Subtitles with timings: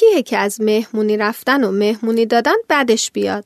[0.00, 3.44] کیه که از مهمونی رفتن و مهمونی دادن بدش بیاد؟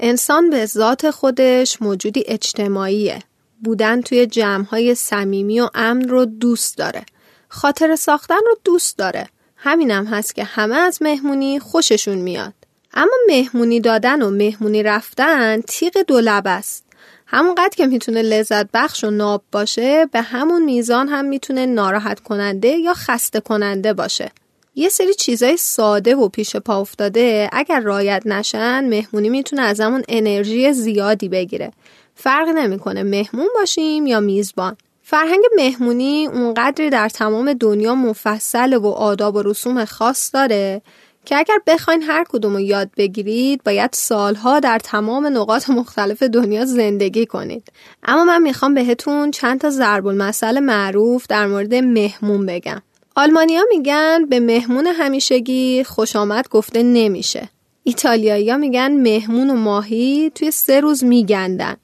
[0.00, 3.18] انسان به ذات خودش موجودی اجتماعیه.
[3.64, 7.04] بودن توی جمعهای صمیمی و امن رو دوست داره.
[7.48, 9.28] خاطر ساختن رو دوست داره.
[9.56, 12.54] همینم هست که همه از مهمونی خوششون میاد.
[12.94, 16.84] اما مهمونی دادن و مهمونی رفتن تیغ دو لب است.
[17.26, 22.68] همونقدر که می‌تونه لذت بخش و ناب باشه به همون میزان هم می‌تونه ناراحت کننده
[22.68, 24.30] یا خسته کننده باشه.
[24.78, 30.02] یه سری چیزای ساده و پیش پا افتاده اگر رایت نشن مهمونی می‌تونه از همون
[30.08, 31.70] انرژی زیادی بگیره.
[32.14, 34.76] فرق نمی‌کنه مهمون باشیم یا میزبان.
[35.02, 40.82] فرهنگ مهمونی اونقدری در تمام دنیا مفصل و آداب و رسوم خاص داره
[41.24, 46.64] که اگر بخواین هر کدوم رو یاد بگیرید باید سالها در تمام نقاط مختلف دنیا
[46.64, 47.72] زندگی کنید
[48.02, 52.82] اما من می‌خوام بهتون چند تا ضرب المثل معروف در مورد مهمون بگم
[53.18, 57.48] آلمانیا میگن به مهمون همیشگی خوش آمد گفته نمیشه.
[57.84, 61.76] ایتالیایی میگن مهمون و ماهی توی سه روز میگندن.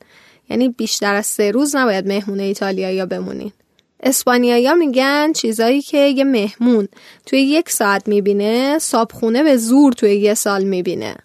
[0.51, 3.53] یعنی بیشتر از سه روز نباید مهمون ایتالیایی بمونین.
[4.01, 6.89] اسپانیایی میگن چیزایی که یه مهمون
[7.27, 11.17] توی یک ساعت می‌بینه صابخونه به زور توی یه سال می‌بینه.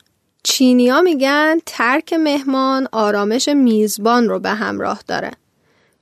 [0.43, 5.31] چینیا میگن ترک مهمان آرامش میزبان رو به همراه داره.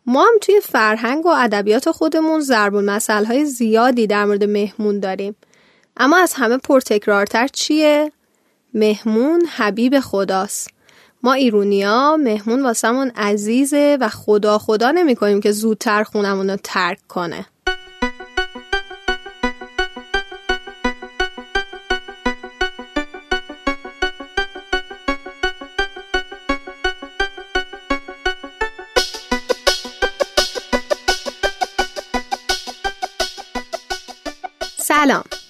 [0.07, 2.75] ما هم توی فرهنگ و ادبیات خودمون ضرب
[3.09, 5.35] های زیادی در مورد مهمون داریم.
[5.97, 8.11] اما از همه پرتکرارتر چیه؟
[8.73, 10.69] مهمون حبیب خداست.
[11.23, 16.99] ما ایرونیا مهمون واسمون عزیزه و خدا خدا نمی کنیم که زودتر خونمون رو ترک
[17.07, 17.45] کنه.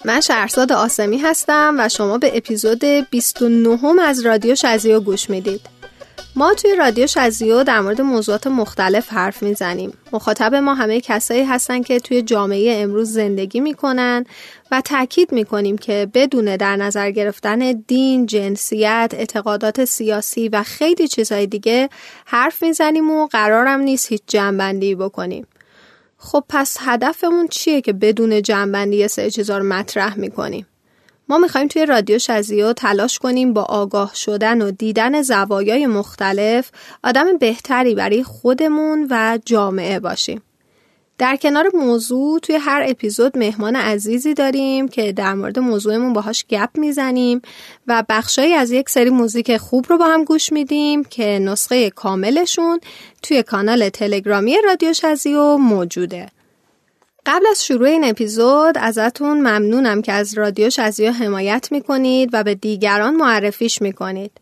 [0.08, 5.60] من شهرزاد آسمی هستم و شما به اپیزود 29 از رادیو شزیو گوش می‌دید.
[6.36, 9.92] ما توی رادیو شزیو در مورد موضوعات مختلف حرف می‌زنیم.
[10.12, 14.24] مخاطب ما همه کسایی هستن که توی جامعه امروز زندگی می‌کنن
[14.70, 21.46] و تاکید می‌کنیم که بدون در نظر گرفتن دین، جنسیت، اعتقادات سیاسی و خیلی چیزهای
[21.46, 21.88] دیگه
[22.24, 25.46] حرف می‌زنیم و قرارم نیست هیچ جنبندی بکنیم.
[26.18, 30.66] خب پس هدفمون چیه که بدون جنبندی یه سری چیزا رو مطرح می‌کنیم؟
[31.28, 36.70] ما می‌خوایم توی رادیو شزیو تلاش کنیم با آگاه شدن و دیدن زوایای مختلف
[37.04, 40.42] آدم بهتری برای خودمون و جامعه باشیم.
[41.18, 46.68] در کنار موضوع توی هر اپیزود مهمان عزیزی داریم که در مورد موضوعمون باهاش گپ
[46.74, 47.42] می‌زنیم
[47.86, 52.80] و بخشایی از یک سری موزیک خوب رو با هم گوش میدیم که نسخه کاملشون
[53.22, 56.26] توی کانال تلگرامی رادیو شزیو موجوده.
[57.26, 62.54] قبل از شروع این اپیزود ازتون ممنونم که از رادیو شزیو حمایت می‌کنید و به
[62.54, 64.32] دیگران معرفیش می‌کنید.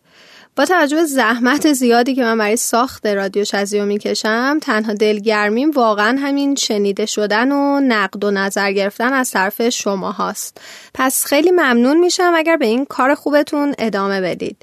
[0.57, 6.55] با توجه زحمت زیادی که من برای ساخت رادیو شزیو می‌کشم تنها دلگرمیم واقعا همین
[6.55, 10.61] شنیده شدن و نقد و نظر گرفتن از طرف شما هاست
[10.95, 14.57] پس خیلی ممنون میشم اگر به این کار خوبتون ادامه بدید.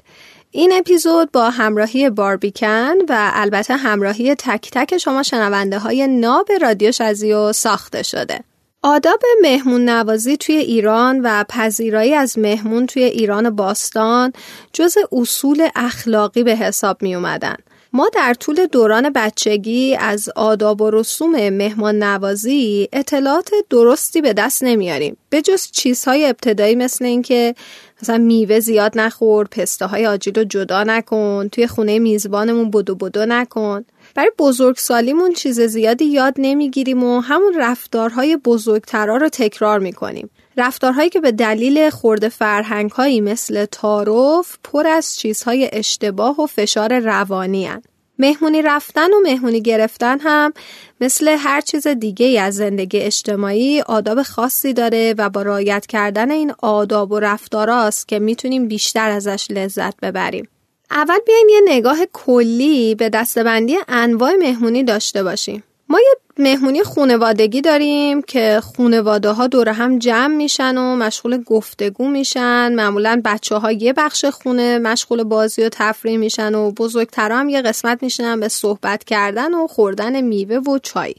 [0.50, 6.92] این اپیزود با همراهی باربیکن و البته همراهی تک تک شما شنونده های ناب رادیو
[6.92, 8.40] شزیو ساخته شده.
[8.86, 14.32] آداب مهمون نوازی توی ایران و پذیرایی از مهمون توی ایران باستان
[14.72, 17.56] جز اصول اخلاقی به حساب می اومدن.
[17.92, 24.64] ما در طول دوران بچگی از آداب و رسوم مهمان نوازی اطلاعات درستی به دست
[24.64, 27.54] نمیاریم به جز چیزهای ابتدایی مثل اینکه
[28.02, 33.26] مثلا میوه زیاد نخور پسته های آجیل رو جدا نکن توی خونه میزبانمون بدو بدو
[33.26, 40.30] نکن برای بزرگسالیمون چیز زیادی یاد نمی‌گیریم و همون رفتارهای بزرگترا رو تکرار می‌کنیم.
[40.56, 47.66] رفتارهایی که به دلیل خورده فرهنگهایی مثل تعارف پر از چیزهای اشتباه و فشار روانی
[47.66, 47.82] هن.
[48.18, 50.52] مهمونی رفتن و مهمونی گرفتن هم
[51.00, 56.52] مثل هر چیز دیگه از زندگی اجتماعی آداب خاصی داره و با رایت کردن این
[56.58, 60.48] آداب و رفتاراست که می‌تونیم بیشتر ازش لذت ببریم.
[60.90, 65.64] اول بیایم یه نگاه کلی به دستبندی انواع مهمونی داشته باشیم.
[65.88, 72.08] ما یه مهمونی خونوادگی داریم که خونواده ها دور هم جمع میشن و مشغول گفتگو
[72.08, 77.48] میشن معمولا بچه ها یه بخش خونه مشغول بازی و تفریح میشن و بزرگترا هم
[77.48, 81.14] یه قسمت میشنن به صحبت کردن و خوردن میوه و چای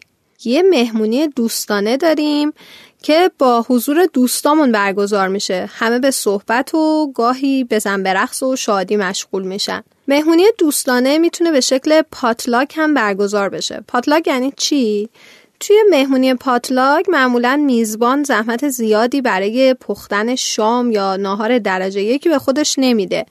[0.45, 2.53] یه مهمونی دوستانه داریم
[3.05, 8.95] که با حضور دوستامون برگزار میشه همه به صحبت و گاهی بزن برقص و شادی
[8.97, 15.09] مشغول میشن مهمونی دوستانه می‌تونه به شکل پاتلاک هم برگزار بشه پاتلاک یعنی چی
[15.59, 22.39] توی مهمونی پاتلاک معمولا میزبان زحمت زیادی برای پختن شام یا ناهار درجه یکی به
[22.39, 23.25] خودش نمیده.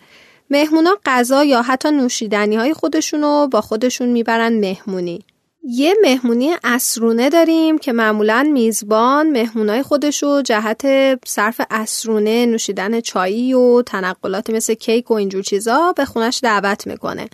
[0.50, 5.24] مهمونا غذا یا حتی نوشیدنی های خودشونو با خودشون می‌برن مهمونی.
[5.66, 10.86] یه مهمونی اسرونه داریم که معمولا میزبان مهمونای خودشو جهت
[11.26, 17.28] صرف اسرونه نوشیدن چایی و تنقلات مثل کیک و اینجور چیزا به خونش دعوت می‌کنه.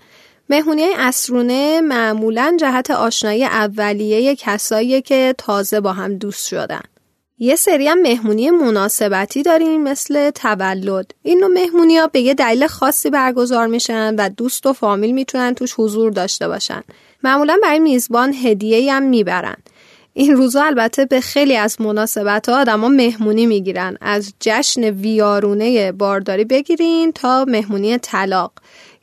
[0.50, 6.82] مهمونی اسرونه معمولا جهت آشنایی اولیه کسایی که تازه با هم دوست شدن.
[7.38, 11.14] یه سری هم مهمونی مناسبتی داریم مثل تولد.
[11.22, 15.54] این نوع مهمونی ها به یه دلیل خاصی برگزار میشن و دوست و فامیل می‌تونن
[15.54, 16.82] توش حضور داشته باشن.
[17.24, 19.56] معمولا برای میزبان هدیه هم می‌برن.
[20.12, 23.96] این روزا البته به خیلی از مناسبت ها آدما مهمونی می‌گیرن.
[24.00, 28.52] از جشن ویارونه بارداری بگیرین تا مهمونی طلاق.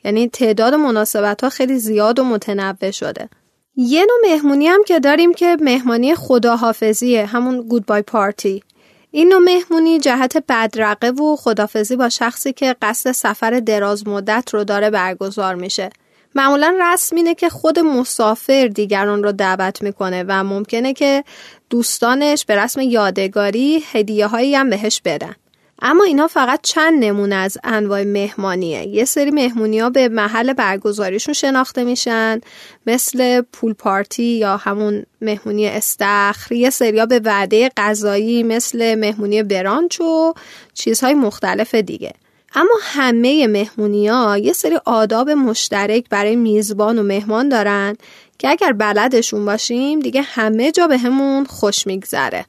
[0.04, 3.28] یعنی تعداد مناسبت ها خیلی زیاد و متنوع شده.
[3.76, 8.62] یه نوع مهمونی هم که داریم که مهمانی خداحافظیه همون گودبای پارتی
[9.10, 14.64] این نوع مهمونی جهت بدرقه و خدافزی با شخصی که قصد سفر دراز مدت رو
[14.64, 15.90] داره برگزار میشه.
[16.34, 21.24] معمولا رسم اینه که خود مسافر دیگران رو دعوت می‌کنه و ممکنه که
[21.70, 25.34] دوستانش به رسم یادگاری هدیه هایی هم بهش بدن.
[25.82, 28.86] اما اینا فقط چند نمونه از انواع مهمانیه.
[28.86, 32.40] یه سری مهمونی ها به محل برگزاریشون شناخته میشن
[32.86, 39.42] مثل پول پارتی یا همون مهمونی استخر یه سری ها به وعده غذایی مثل مهمونی
[39.42, 40.34] برانچ و
[40.74, 42.12] چیزهای مختلف دیگه.
[42.54, 47.96] اما همه مهمونی ها یه سری آداب مشترک برای میزبان و مهمان دارن
[48.38, 52.46] که اگر بلدشون باشیم دیگه همه جا به همون خوش میگذره.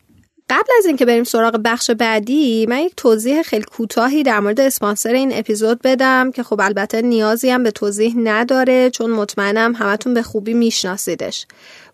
[0.50, 5.14] قبل از اینکه بریم سراغ بخش بعدی من یک توضیح خیلی کوتاهی در مورد اسپانسر
[5.14, 10.22] این اپیزود بدم که خب البته نیازی هم به توضیح نداره چون مطمئنم همتون به
[10.22, 11.46] خوبی میشناسیدش.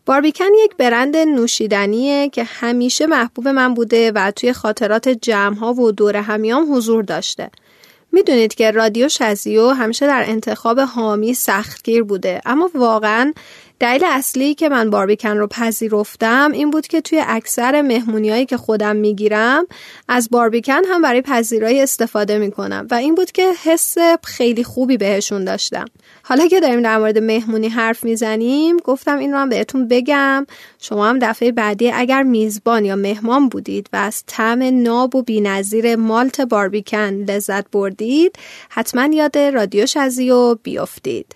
[0.05, 5.91] باربیکن یک برند نوشیدنیه که همیشه محبوب من بوده و توی خاطرات جمع ها و
[5.91, 7.49] دور همیام حضور داشته.
[8.11, 13.33] می‌دونید که رادیو شزیو همیشه در انتخاب حامی سختگیر بوده اما واقعا
[13.79, 18.95] دلیل اصلی که من باربیکن رو پذیرفتم این بود که توی اکثر مهمونیایی که خودم
[18.95, 19.65] می‌گیرم
[20.07, 25.45] از باربیکن هم برای پذیرایی استفاده می‌کنم و این بود که حس خیلی خوبی بهشون
[25.45, 25.85] داشتم.
[26.23, 30.45] حالا که داریم در مورد مهمونی حرف می‌زنیم گفتم این رو هم بهتون بگم.
[30.79, 35.95] شما هم دفعه بعدی اگر میزبان یا مهمان بودید و از طعم ناب و بینظیر
[35.95, 38.35] مالت باربیکن لذت بردید
[38.69, 41.35] حتما یاد رادیو شزیو بیافتید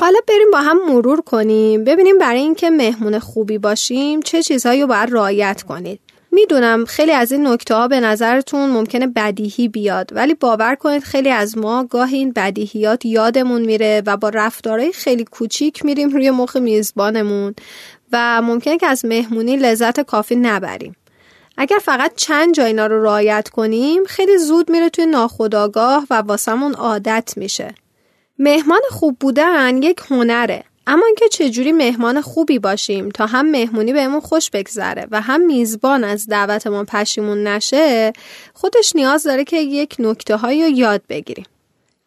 [0.00, 4.86] حالا بریم با هم مرور کنیم ببینیم برای اینکه مهمون خوبی باشیم چه چیزهایی رو
[4.86, 6.00] باید رعایت کنید.
[6.32, 11.30] می‌دونم خیلی از این نکته ها به نظرتون ممکنه بدیهی بیاد ولی باور کنید خیلی
[11.30, 16.56] از ما گاهی این بدیهیات یادمون میره و با رفتارهای خیلی کوچیک میریم روی مخ
[16.56, 17.54] میزبانمون
[18.12, 20.96] و ممکنه که از مهمونی لذت کافی نبریم.
[21.56, 26.74] اگر فقط چند جا اینا رو رعایت کنیم خیلی زود میره توی ناخودآگاه و واسمون
[26.74, 27.74] عادت میشه.
[28.42, 30.64] مهمان خوب بودن یک هنره.
[30.86, 36.04] اما اینکه چجوری مهمان خوبی باشیم تا هم مهمونی بهمون خوش بگذره و هم میزبان
[36.04, 38.12] از دعوتمون پشیمون نشه
[38.54, 41.44] خودش نیاز داره که یک نکته هایی رو یاد بگیریم.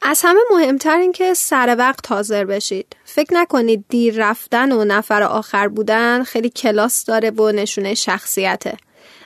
[0.01, 2.95] از همه مهمتر این که سر وقت حاضر بشید.
[3.05, 8.77] فکر نکنید دیر رفتن و نفر آخر بودن خیلی کلاس داره و نشونه شخصیته.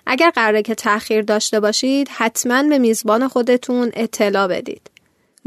[0.05, 4.96] اگر قراره که تأخیر داشته باشید حتما به میزبان خودتون اطلاع بدید.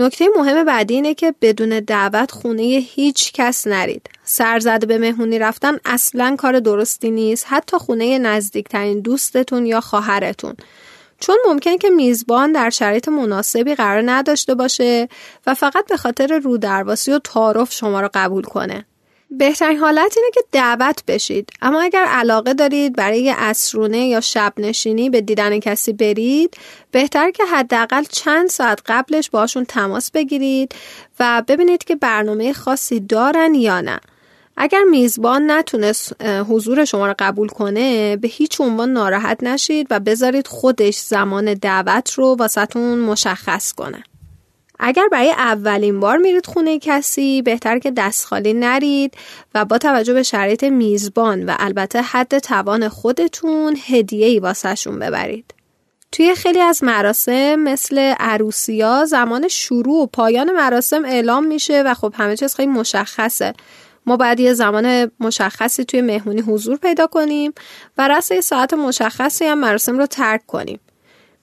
[0.00, 4.11] نکته مهم بعدی اینه که بدون دعوت خونه هیچ کس نرید.
[4.25, 10.54] سرزده به مهمونی رفتن اصلا کار درستی نیست حتی خونه نزدیکترین دوستتون یا خواهرتون.
[11.21, 15.09] چون ممکن که میزبان در شرایط مناسبی قرار نداشته باشه
[15.47, 18.87] و فقط به خاطر رودرواسی و تعارف شما رو قبول کنه.
[19.30, 21.50] بهترین حالت اینه که دعوت بشید.
[21.62, 26.56] اما اگر علاقه دارید برای اسرونه یا شب نشینی به دیدن کسی برید
[26.90, 30.75] بهتر که حداقل چند ساعت قبلش باشون تماس بگیرید
[31.20, 34.00] و ببینید که برنامه خاصی دارن یا نه.
[34.56, 40.46] اگر میزبان نتونست حضور شما رو قبول کنه به هیچ عنوان ناراحت نشید و بذارید
[40.46, 44.02] خودش زمان دعوت رو واسهتون مشخص کنه.
[44.82, 49.14] اگر برای اولین بار میرید خونه کسی بهتر که دست خالی نرید
[49.54, 55.54] و با توجه به شرایط میزبان و البته حد توان خودتون هدیه ای واسهشون ببرید.
[56.12, 62.14] توی خیلی از مراسم مثل عروسیا زمان شروع و پایان مراسم اعلام میشه و خب
[62.16, 63.54] همه چیز خیلی مشخصه.
[64.06, 67.52] ما باید یه زمان مشخصی توی مهمونی حضور پیدا کنیم
[67.99, 70.80] و رس ساعت مشخصی هم مراسم رو ترک کنیم.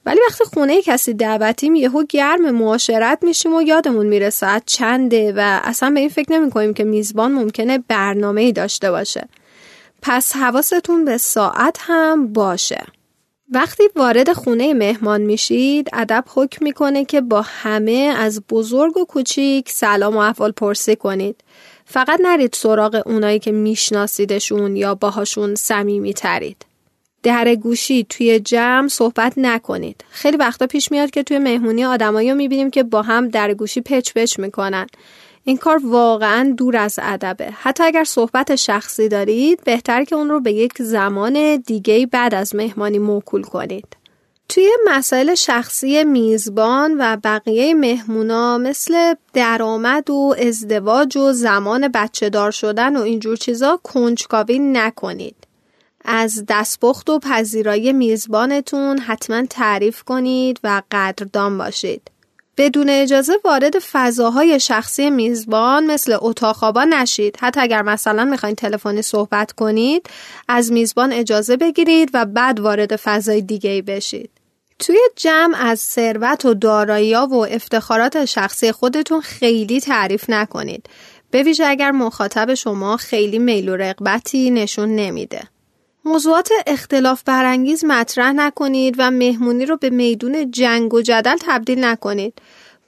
[0.07, 5.61] ولی وقتی خونه کسی دعوتیم یهو گرم معاشرت میشیم و یادمون میره ساعت چنده و
[5.63, 9.27] اصلا به این فکر نمی کنیم که میزبان ممکنه برنامه ای داشته باشه.
[10.01, 12.85] پس حواستون به ساعت هم باشه.
[13.49, 19.69] وقتی وارد خونه مهمان میشید ادب حکم می‌کنه که با همه از بزرگ و کوچیک
[19.69, 21.43] سلام و احوال پرسی کنید.
[21.85, 26.66] فقط نرید سراغ اونایی که میشناسیدشون یا باهاشون صمیمی ترید
[27.27, 30.03] در گوشی توی جمع صحبت نکنید.
[30.09, 33.81] خیلی وقتا پیش میاد که توی مهمونی آدمایی رو می‌بینیم که با هم در گوشی
[33.81, 34.87] پچ پچ می‌کنن.
[35.43, 37.49] این کار واقعا دور از ادبه.
[37.51, 42.55] حتی اگر صحبت شخصی دارید بهتر که اون رو به یک زمان دیگه بعد از
[42.55, 43.97] مهمانی موکول کنید.
[44.49, 52.51] توی مسائل شخصی میزبان و بقیه مهمونا مثل درآمد و ازدواج و زمان بچه دار
[52.51, 55.46] شدن و اینجور چیزا کنجکاوی نکنید.
[56.07, 62.11] از دستپخت و پذیرایی میزبانتون حتما تعریف کنید و قدردان باشید.
[62.57, 67.37] بدون اجازه وارد فضاهای شخصی میزبان مثل اتاق خوابا نشید.
[67.39, 70.09] حتی اگر مثلا می‌خواین تلفنی صحبت کنید
[70.47, 74.29] از میزبان اجازه بگیرید و بعد وارد فضای دیگه ای بشید.
[74.79, 80.89] توی جمع از ثروت و دارایی و افتخارات شخصی خودتون خیلی تعریف نکنید.
[81.31, 85.41] به ویژه اگر مخاطب شما خیلی میل و رغبتی نشون نمیده.
[86.07, 92.33] موضوعات اختلاف برانگیز مطرح نکنید و مهمونی رو به میدون جنگ و جدل تبدیل نکنید.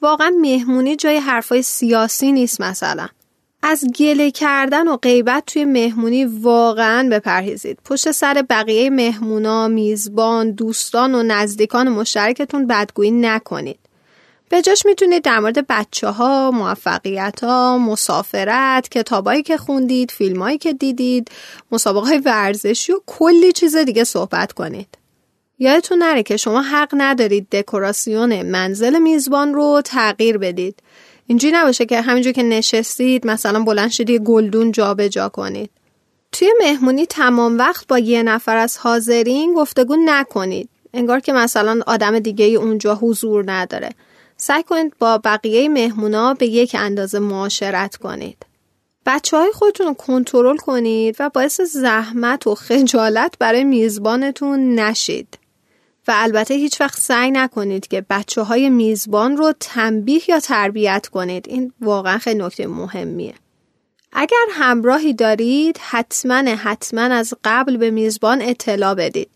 [0.02, 3.08] واقعا مهمونی جای حرفای سیاسی نیست مثلا.
[3.64, 7.80] از گله کردن و غیبت توی مهمونی واقعا بپرهیزید.
[7.86, 13.80] پشت سر بقیه مهمونا، میزبان، دوستان و نزدیکان مشترکتون بدگویی نکنید.
[14.50, 20.74] به جاش می‌تونید در مورد بچه ها، موفقیت ها، مسافرت، کتابایی که خوندید، فیلمایی که
[20.74, 21.32] دیدید،
[21.72, 24.88] مسابقه های ورزشی و کلی چیز دیگه صحبت کنید.
[25.60, 30.76] یادتون نره که شما حق ندارید دکوراسیون منزل میزبان رو تغییر بدید.
[31.28, 35.70] اینجوری نباشه که همینجور که نشستید مثلا بلند شدید گلدون جابجا جا کنید.
[36.32, 40.70] توی مهمونی تمام وقت با یه نفر از حاضرین گفتگو نکنید.
[40.94, 43.90] انگار که مثلا آدم دیگه اونجا حضور نداره.
[44.42, 48.46] سعی کنید با بقیه مهمونا به یک اندازه معاشرت کنید.
[49.06, 55.38] بچه های خودتون رو کنترل کنید و باعث زحمت و خجالت برای میزبانتون نشید.
[56.08, 61.46] و البته هیچ وقت سعی نکنید که بچه های میزبان رو تنبیه یا تربیت کنید.
[61.50, 63.34] این واقعا خیلی نکته مهمیه.
[64.14, 69.30] اگر همراهی دارید حتما حتما از قبل به میزبان اطلاع بدید.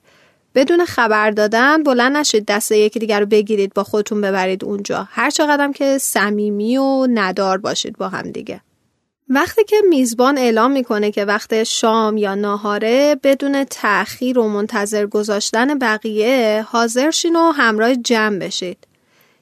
[0.55, 5.07] بدون خبر دادن بلند نشید دست یکی دیگر رو بگیرید با خودتون ببرید اونجا.
[5.11, 8.61] هر چقدر که صمیمی و ندار باشید با هم دیگه.
[9.29, 15.79] وقتی که میزبان اعلام می‌کنه که وقت شام یا ناهاره بدون تأخیر و منتظر گذاشتن
[15.79, 18.77] بقیه حاضر شین و همراه جمع بشید.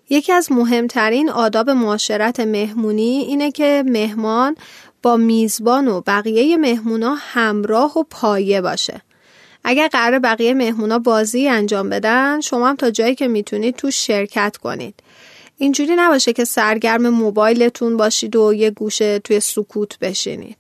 [0.10, 4.56] یکی از مهمترین آداب معاشرت مهمونی اینه که مهمان
[5.04, 9.02] با میزبان و بقیه مهمونا همراه و پایه باشه.
[9.64, 14.58] اگر قرار بقیه مهمونا بازی انجام بدن شما هم تا جایی که می‌تونید تو شرکت
[14.58, 14.96] کنید.
[15.58, 20.58] اینجوری نباشه که سرگرم موبایلتون باشید و یه گوشه توی سکوت بشینید.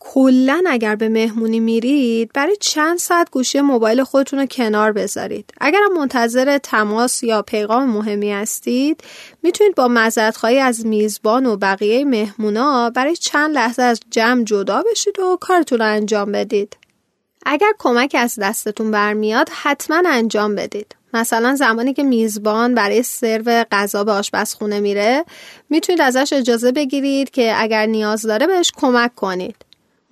[0.00, 5.50] کلا اگر به مهمونی میرید برای چند ساعت گوشی موبایل خودتون رو کنار بذارید.
[5.60, 9.00] اگر منتظر تماس یا پیغام مهمی هستید
[9.42, 15.18] می‌تونید با مزدخواهی از میزبان و بقیه مهمونا برای چند لحظه از جمع جدا بشید
[15.18, 16.76] و کارتون رو انجام بدید.
[17.44, 20.96] اگر کمک از دستتون برمیاد حتما انجام بدید.
[21.14, 25.24] مثلا زمانی که میزبان برای سرو غذا به آشپزخونه میره
[25.70, 29.56] می‌تونید ازش اجازه بگیرید که اگر نیاز داره بهش کمک کنید.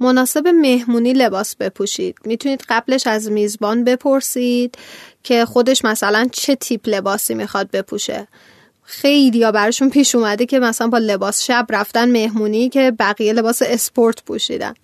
[0.00, 2.18] مناسب مهمونی لباس بپوشید.
[2.24, 4.74] می‌تونید قبلش از میزبان بپرسید
[5.22, 8.28] که خودش مثلا چه تیپ لباسی می‌خواد بپوشه.
[8.84, 13.62] خیلی یا براشون پیش اومده که مثلا با لباس شب رفتن مهمونی که بقیه لباس
[13.66, 14.74] اسپورت پوشیدن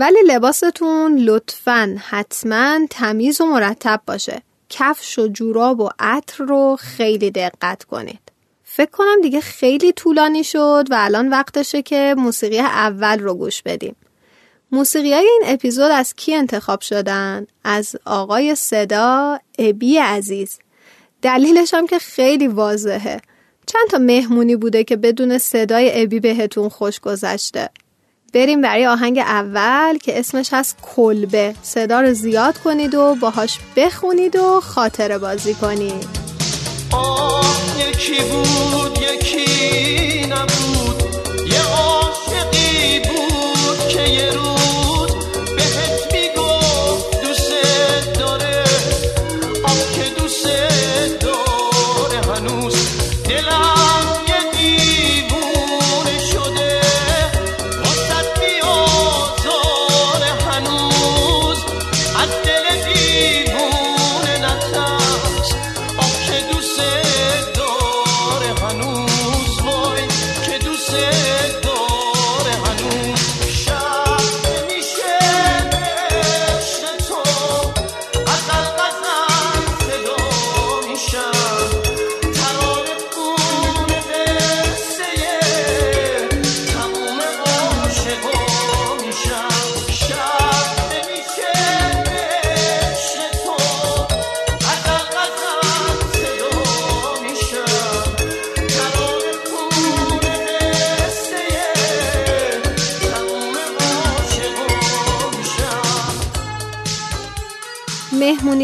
[0.00, 4.42] ولی لباستون لطفا حتما تمیز و مرتب باشه.
[4.70, 8.20] کفش و جوراب و عطر رو خیلی دقت کنید.
[8.64, 13.96] فکر کنم دیگه خیلی طولانی شد و الان وقتشه که موسیقی اول رو گوش بدیم.
[14.72, 20.58] موسیقی های این اپیزود از کی انتخاب شدن؟ از آقای صدا ابی عزیز.
[21.22, 23.20] دلیلش هم که خیلی واضحه.
[23.66, 27.70] چند تا مهمونی بوده که بدون صدای ابی بهتون خوش گذشته.
[28.32, 31.54] بریم برای آهنگ اول که اسمش هست کلبه.
[31.62, 36.08] صدا رو زیاد کنید و باهاش بخونید و خاطره بازی کنید.
[37.78, 41.02] یکی بود یکی نبود.
[41.52, 44.59] یه عاشقی بود که یه روز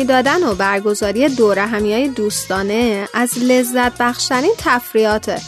[0.06, 5.40] دادن و برگزاری دور همی دوستانه از لذت بخشترین تفریاته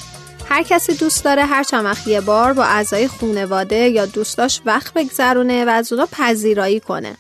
[0.49, 4.95] هر کسی دوست داره هر چند وقت یه بار با اعضای خونواده یا دوستاش وقت
[4.95, 7.17] بگذرونه و از اونا پذیرایی کنه.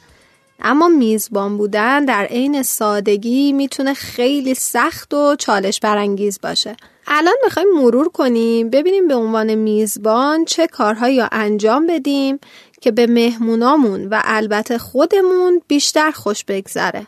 [0.60, 6.76] اما میزبان بودن در عین سادگی می‌تونه خیلی سخت و چالش برانگیز باشه.
[7.06, 12.38] الان می‌خوایم مرور کنیم ببینیم به عنوان میزبان چه کارهایی انجام بدیم
[12.80, 17.06] که به مهمونامون و البته خودمون بیشتر خوش بگذره.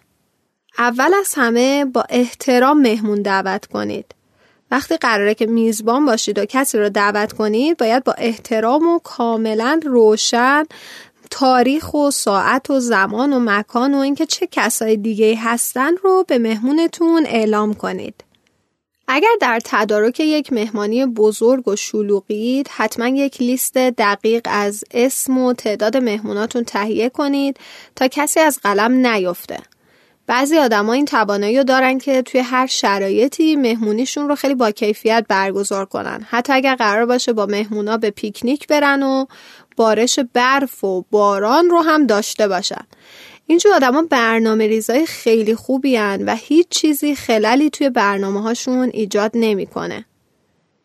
[0.81, 4.15] اول از همه با احترام مهمون دعوت کنید.
[4.71, 9.81] وقتی قراره که میزبان باشید و کسی رو دعوت کنید باید با احترام و کاملا
[9.85, 10.65] روشن
[11.31, 16.39] تاریخ و ساعت و زمان و مکان و اینکه چه کسای دیگه هستن رو به
[16.39, 18.25] مهمونتون اعلام کنید.
[19.09, 25.53] اگر در تدارک یک مهمانی بزرگ و شلوغید حتما یک لیست دقیق از اسم و
[25.53, 27.57] تعداد مهموناتون تهیه کنید
[27.97, 29.59] تا کسی از قلم نیفته.
[30.31, 35.27] بعضی آدما این توانایی رو دارن که توی هر شرایطی مهمونیشون رو خیلی با کیفیت
[35.29, 36.27] برگزار کنن.
[36.29, 39.27] حتی اگر قرار باشه با مهمونا به پیکنیک برن و
[39.77, 42.87] بارش برف و باران رو هم داشته باشن.
[43.47, 49.31] اینجور آدما برنامه ریزای خیلی خوبی هن و هیچ چیزی خلالی توی برنامه هاشون ایجاد
[49.35, 50.05] نمی‌کنه.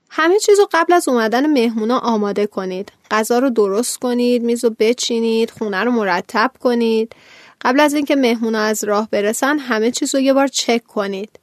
[0.10, 2.92] همه چیز رو قبل از اومدن مهمونا آماده کنید.
[3.12, 7.16] غذا رو درست کنید، میز رو بچینید، خونه رو مرتب کنید.
[7.66, 11.40] قبل از اینکه مهمونا از راه برسن همه چیز رو یه بار چک کنید.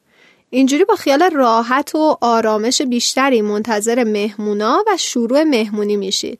[0.50, 6.38] اینجوری با خیال راحت و آرامش بیشتری منتظر مهمونا و شروع مهمونی میشید.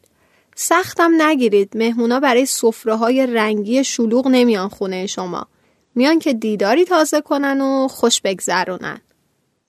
[0.55, 5.47] سختم نگیرید مهمونا برای سفره های رنگی شلوغ نمیان خونه شما
[5.95, 9.01] میان که دیداری تازه کنن و خوش بگذرونن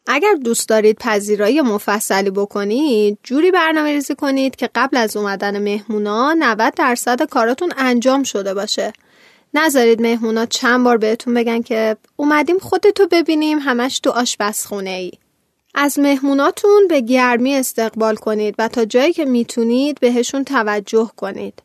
[0.07, 6.33] اگر دوست دارید پذیرایی مفصلی بکنید جوری برنامه ریزی کنید که قبل از اومدن مهمونا
[6.33, 8.93] 90 درصد کاراتون انجام شده باشه
[9.53, 15.11] نذارید مهمونا چند بار بهتون بگن که اومدیم خودتو ببینیم همش تو آشپزخونه ای
[15.75, 21.63] از مهموناتون به گرمی استقبال کنید و تا جایی که می‌تونید بهشون توجه کنید.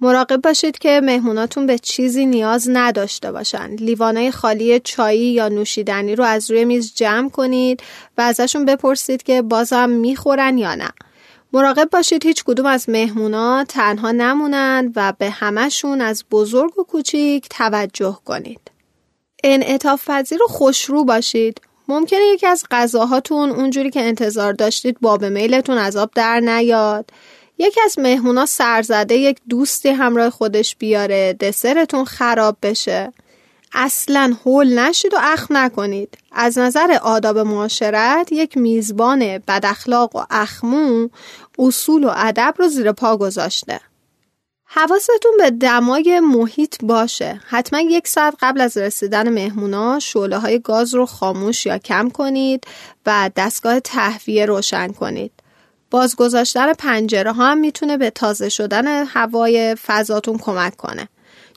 [0.00, 3.70] مراقب باشید که مهموناتون به چیزی نیاز نداشته باشن.
[3.70, 7.82] لیوانای خالی چایی یا نوشیدنی رو از روی میز جمع کنید
[8.18, 10.90] و ازشون بپرسید که بازم می‌خورن یا نه.
[11.52, 17.48] مراقب باشید هیچ کدوم از مهمونا تنها نمونند و به همشون از بزرگ و کوچیک
[17.48, 18.60] توجه کنید.
[19.44, 21.60] انعطاف پذیر و خوشرو باشید.
[21.88, 27.10] ممکنه یکی از غذاهاتون اونجوری که انتظار داشتید باب میلتون از آب در نیاد
[27.58, 33.12] یکی از مهمونا سرزده یک دوستی همراه خودش بیاره دسرتون خراب بشه
[33.72, 36.18] اصلا هول نشید و اخ نکنید.
[36.32, 41.08] از نظر آداب معاشرت یک میزبان بداخلاق و اخمو
[41.58, 43.80] اصول و ادب رو زیر پا گذاشته.
[44.64, 47.40] حواستون به دمای محیط باشه.
[47.48, 52.64] حتما یک ساعت قبل از رسیدن مهمونا شعله های گاز رو خاموش یا کم کنید
[53.06, 55.32] و دستگاه تهویه روشن کنید.
[55.90, 61.08] بازگذاشتن پنجره ها هم می‌تونه به تازه شدن هوای فضاتون کمک کنه.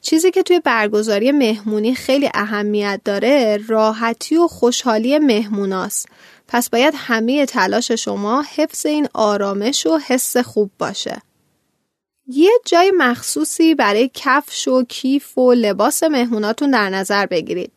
[0.05, 6.09] چیزی که توی برگزاری مهمونی خیلی اهمیت داره راحتی و خوشحالی مهموناست.
[6.47, 11.21] پس باید همه تلاش شما حفظ این آرامش و حس خوب باشه.
[12.27, 17.71] یه جای مخصوصی برای کفش و کیف و لباس مهموناتون در نظر بگیرید.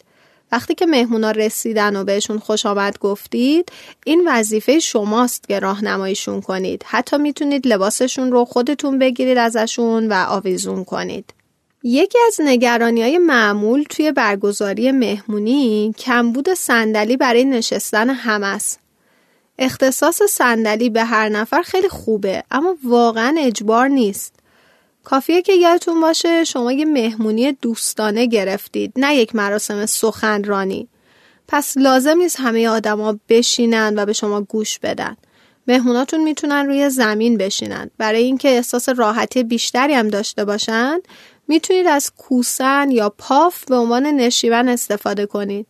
[0.53, 3.73] وقتی که مهمونا رسیدن و بهشون خوش آمد گفتید
[4.07, 6.83] این وظیفه شماست که راهنماییشون کنید.
[6.87, 11.35] حتی می‌تونید لباسشون رو خودتون بگیرید ازشون و آویزون کنید.
[11.89, 18.81] یکی از نگرانی های معمول توی برگزاری مهمونی کمبود صندلی برای نشستن هم است.
[19.59, 24.35] اختصاص صندلی به هر نفر خیلی خوبه اما واقعا اجبار نیست.
[25.05, 30.89] کافیه که یادتون باشه شما یه مهمونی دوستانه گرفتید نه یک مراسم سخنرانی.
[31.49, 35.17] پس لازم نیست همه آدما بشینن و به شما گوش بدن.
[35.69, 37.91] مهموناتون می‌تونن روی زمین بشینن.
[37.99, 40.99] برای اینکه احساس راحتی بیشتری هم داشته باشن
[41.49, 45.67] می‌تونید از کوسن یا پاف به عنوان نشیون استفاده کنید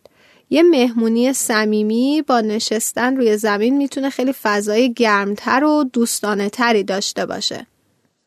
[0.49, 7.25] یه مهمونی صمیمی با نشستن روی زمین می‌تونه خیلی فضای گرمتر و دوستانه تری داشته
[7.25, 7.67] باشه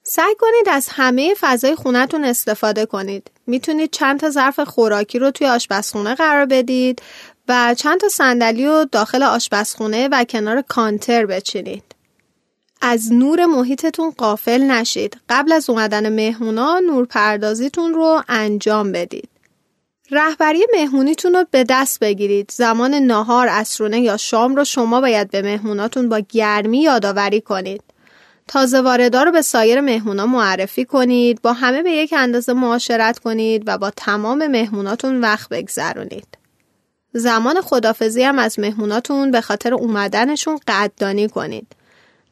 [0.02, 3.30] سعی کنید از همه فضای خونتون استفاده کنید.
[3.46, 7.02] می‌تونید چند تا ظرف خوراکی رو توی آشپزخونه قرار بدید
[7.48, 11.89] و چند تا صندلی رو داخل آشپزخونه و کنار کانتر بچینید.
[12.80, 15.16] از نور محیطتون قافل نشید.
[15.28, 19.28] قبل از اومدن مهمونا نور پردازیتون رو انجام بدید.
[20.10, 22.50] رهبری مهمونیتون رو به دست بگیرید.
[22.50, 27.82] زمان ناهار، اسرونه یا شام رو شما باید به مهموناتون با گرمی یادآوری کنید.
[28.50, 33.62] تازه واردا رو به سایر مهمونا معرفی کنید با همه به یک اندازه معاشرت کنید
[33.66, 36.26] و با تمام مهموناتون وقت بگذرونید
[37.12, 41.66] زمان خدافزی هم از مهموناتون به خاطر اومدنشون قدردانی کنید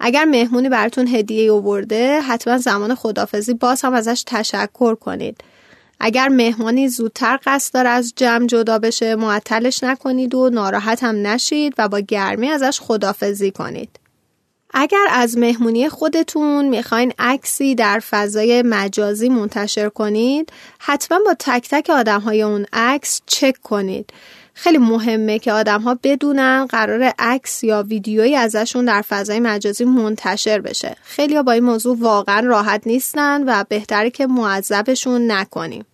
[0.01, 5.45] اگر مهمونی براتون هدیه آورده حتما زمان خدافزی باز هم ازش تشکر کنید.
[6.01, 11.75] اگر مهمانی زودتر قصد داره از جمع جدا بشه معطلش نکنید و ناراحت هم نشید
[11.79, 13.91] و با گرمی ازش خدافزی کنید.
[14.75, 21.91] اگر از مهمونی خودتون می‌خواین عکسی در فضای مجازی منتشر کنید حتما با تک تک
[21.91, 24.13] آدم های اون عکس چک کنید.
[24.61, 30.61] خیلی مهمه که آدم ها بدونن قرار عکس یا ویدیویی ازشون در فضای مجازی منتشر
[30.61, 30.97] بشه.
[31.03, 35.85] خیلی ها با این موضوع واقعا راحت نیستن و بهتره که معذبشون نکنیم.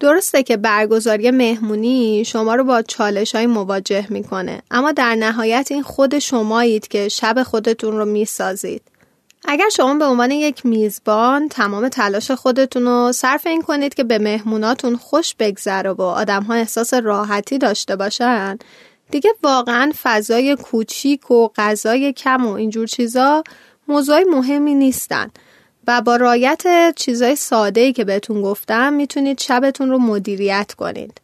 [0.00, 5.82] درسته که برگزاری مهمونی شما رو با چالش های مواجه می‌کنه اما در نهایت این
[5.82, 8.82] خود شمایید که شب خودتون رو می‌سازید.
[9.48, 14.18] اگر شما به عنوان یک میزبان تمام تلاش خودتون رو صرف این کنید که به
[14.18, 18.58] مهموناتون خوش بگذره و آدم ها احساس راحتی داشته باشن
[19.10, 23.42] دیگه واقعا فضای کوچیک و غذای کم و اینجور چیزا
[23.88, 25.30] موضوع مهمی نیستن
[25.86, 26.64] و با رایت
[26.96, 31.20] چیزای ساده ای که بهتون گفتم می‌تونید شبتون رو مدیریت کنید.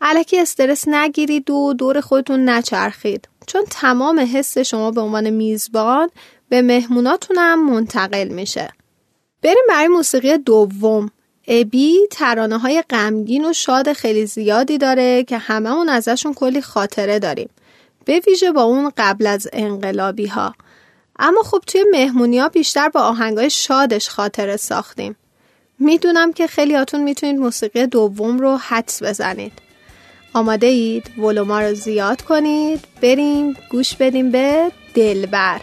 [0.00, 6.10] علکی استرس نگیرید و دور خودتون نچرخید چون تمام حس شما به عنوان میزبان
[6.48, 8.72] به مهموناتونم منتقل میشه.
[9.42, 11.10] بریم برای موسیقی دوم.
[11.48, 17.48] ابی ترانه های غمگین و شاد خیلی زیادی داره که هممون ازشون کلی خاطره داریم.
[18.04, 20.54] به ویژه با اون قبل از انقلابی ها.
[21.18, 25.16] اما خب توی مهمونی ها بیشتر با آهنگای شادش خاطره ساختیم.
[25.78, 29.52] می‌دونم که خیلیاتون می‌تونید موسیقی دوم رو حدس بزنید.
[30.34, 32.80] آماده اید؟ ولوما رو زیاد کنید.
[33.02, 35.60] بریم گوش بدیم به دلبر.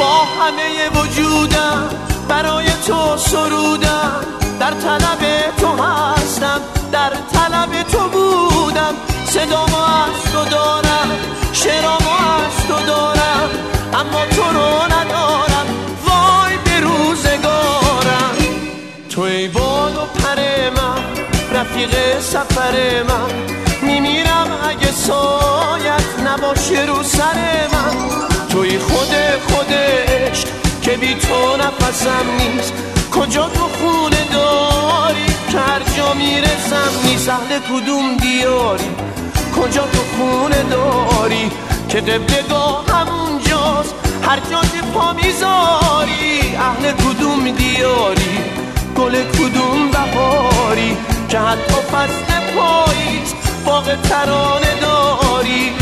[0.00, 1.88] با همه وجودم
[2.28, 4.20] برای تو سرودم.
[4.60, 6.60] در طلب تو هستم
[6.92, 8.94] در طلب تو بودم.
[9.26, 11.10] صدامو از تو دارم
[11.52, 13.50] شرامو از تو دارم.
[13.94, 15.66] اما تو رو ندارم
[16.04, 18.34] وای به روزگارم.
[19.10, 20.36] تو ای باد و پر
[20.76, 21.02] من
[21.60, 23.30] رفیق سفر من.
[23.82, 28.29] میمیرم اگه سایت نباشه رو سر من.
[28.50, 29.14] توی خود
[29.48, 30.44] خودش
[30.82, 32.72] که بی تو نفسم نیست.
[33.12, 38.90] کجا تو خونه داری که هر جا می‌رسم نیست؟ اهل کدوم دیاری؟
[39.56, 41.50] کجا تو خونه داری
[41.88, 48.38] که قبلگاه همونجاست هر جا که پا می‌ذاری اهل کدوم دیاری؟
[48.96, 50.96] گل کدوم بهاری
[51.28, 53.34] که حتی فصل پاییز
[53.64, 55.72] باغ ترانه داری؟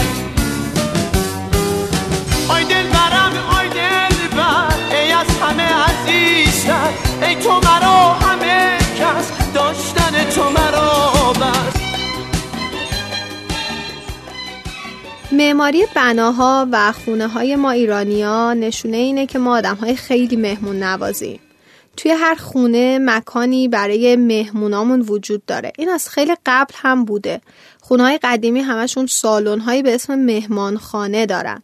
[2.48, 6.88] آی دل برم آی دل بر ای از همه عزیزتر
[7.22, 11.88] ای تو مرا همه کس داشتن تو مرا بر
[15.32, 20.82] معماری بناها و خونه های ما ایرانیا نشونه اینه که ما آدم های خیلی مهمون
[20.82, 21.40] نوازیم.
[21.96, 25.72] توی هر خونه مکانی برای مهمونامون وجود داره.
[25.78, 27.40] این از خیلی قبل هم بوده.
[27.80, 31.62] خونه های قدیمی همشون سالن هایی به اسم مهمانخانه دارن.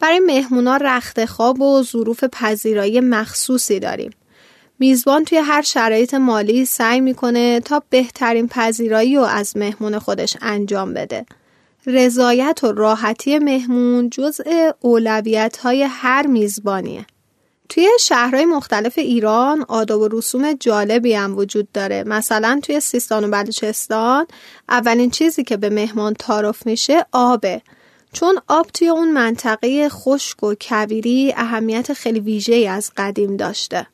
[0.00, 4.10] برای مهمونا رخت خواب و ظروف پذیرایی مخصوصی داریم.
[4.78, 10.94] میزبان توی هر شرایط مالی سعی می‌کنه تا بهترین پذیرایی رو از مهمون خودش انجام
[10.94, 11.26] بده.
[11.86, 17.06] رضایت و راحتی مهمون جزء اولویت های هر میزبانیه.
[17.68, 22.04] توی شهرهای مختلف ایران آداب و رسوم جالبی هم وجود داره.
[22.06, 24.26] مثلا توی سیستان و بلوچستان
[24.68, 27.62] اولین چیزی که به مهمان تعارف میشه آبه.
[28.14, 33.86] چون آب توی اون منطقه خشک و کویری اهمیت خیلی ویژه‌ای از قدیم داشته.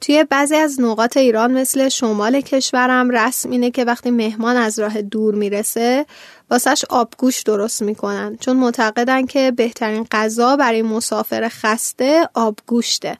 [0.00, 5.02] توی بعضی از نقاط ایران مثل شمال کشورم رسم اینه که وقتی مهمان از راه
[5.02, 6.06] دور می‌رسه
[6.50, 13.18] واسش آبگوش درست می‌کنن چون معتقدن که بهترین غذا برای مسافر خسته آبگوشته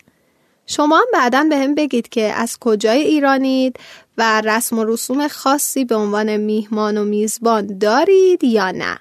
[0.66, 3.76] شما هم بعدا به هم بگید که از کجای ایرانید
[4.18, 8.98] و رسم و رسوم خاصی به عنوان میهمان و میزبان دارید یا نه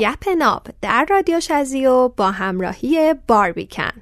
[0.00, 3.92] گپ ناب در رادیو شزیو با همراهی باربیکن.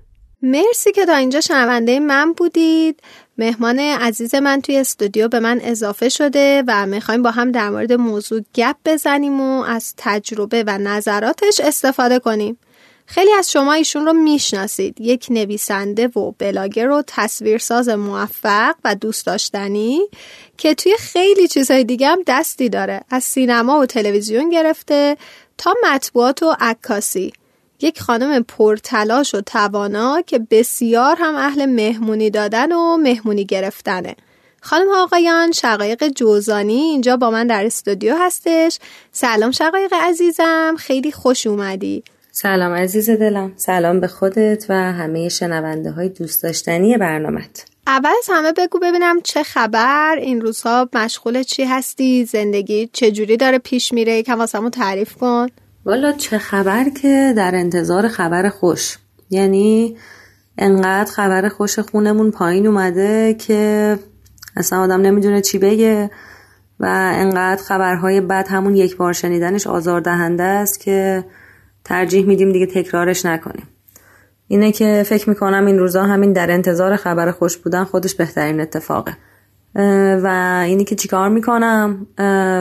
[0.43, 3.01] مرسی که تا اینجا شنونده من بودید.
[3.39, 7.93] مهمان عزیز من توی استودیو به من اضافه شده و می‌خوایم با هم در مورد
[7.93, 12.59] موضوع گپ بزنیم و از تجربه و نظراتش استفاده کنیم.
[13.07, 15.01] خیلی از شما ایشون رو می‌شناسید.
[15.01, 20.01] یک نویسنده و بلاگر و تصویرساز موفق و دوست داشتنی
[20.59, 23.01] که توی خیلی چیزهای دیگه هم دستی داره.
[23.11, 25.17] از سینما و تلویزیون گرفته
[25.59, 27.33] تا مطبوعات و عکاسی.
[27.81, 34.17] یک خانم پرتلاش و توانا که بسیار هم اهل مهمونی دادن و مهمونی گرفتنه.
[34.61, 38.79] خانم آقایان شقایق جوزانی اینجا با من در استودیو هستش.
[39.13, 42.05] سلام شقایق عزیزم خیلی خوش اومدی.
[42.31, 43.53] سلام عزیز دلم.
[43.57, 49.21] سلام به خودت و همه شنونده های دوست داشتنی برنامت اول از همه بگو ببینم
[49.21, 55.15] چه خبر این روزها مشغول چی هستی زندگی چجوری داره پیش میره یکم واسمون تعریف
[55.15, 55.47] کن.
[55.85, 58.99] والا چه خبر که در انتظار خبر خوش.
[59.31, 59.97] یعنی
[60.59, 63.99] انقدر خبر خوش خونمون پایین اومده که
[64.57, 66.11] اصلا آدم نمی‌دونه چی بگه
[66.81, 71.25] و انقدر خبرهای بد همون یک بار شنیدنش آزاردهنده است که
[71.85, 73.69] ترجیح میدیم دیگه تکرارش نکنیم.
[74.49, 79.17] اینه که فکر می‌کنم این روزا همین در انتظار خبر خوش بودن خودش بهترین اتفاقه.
[80.23, 82.07] و اینی که چیکار می‌کنم؟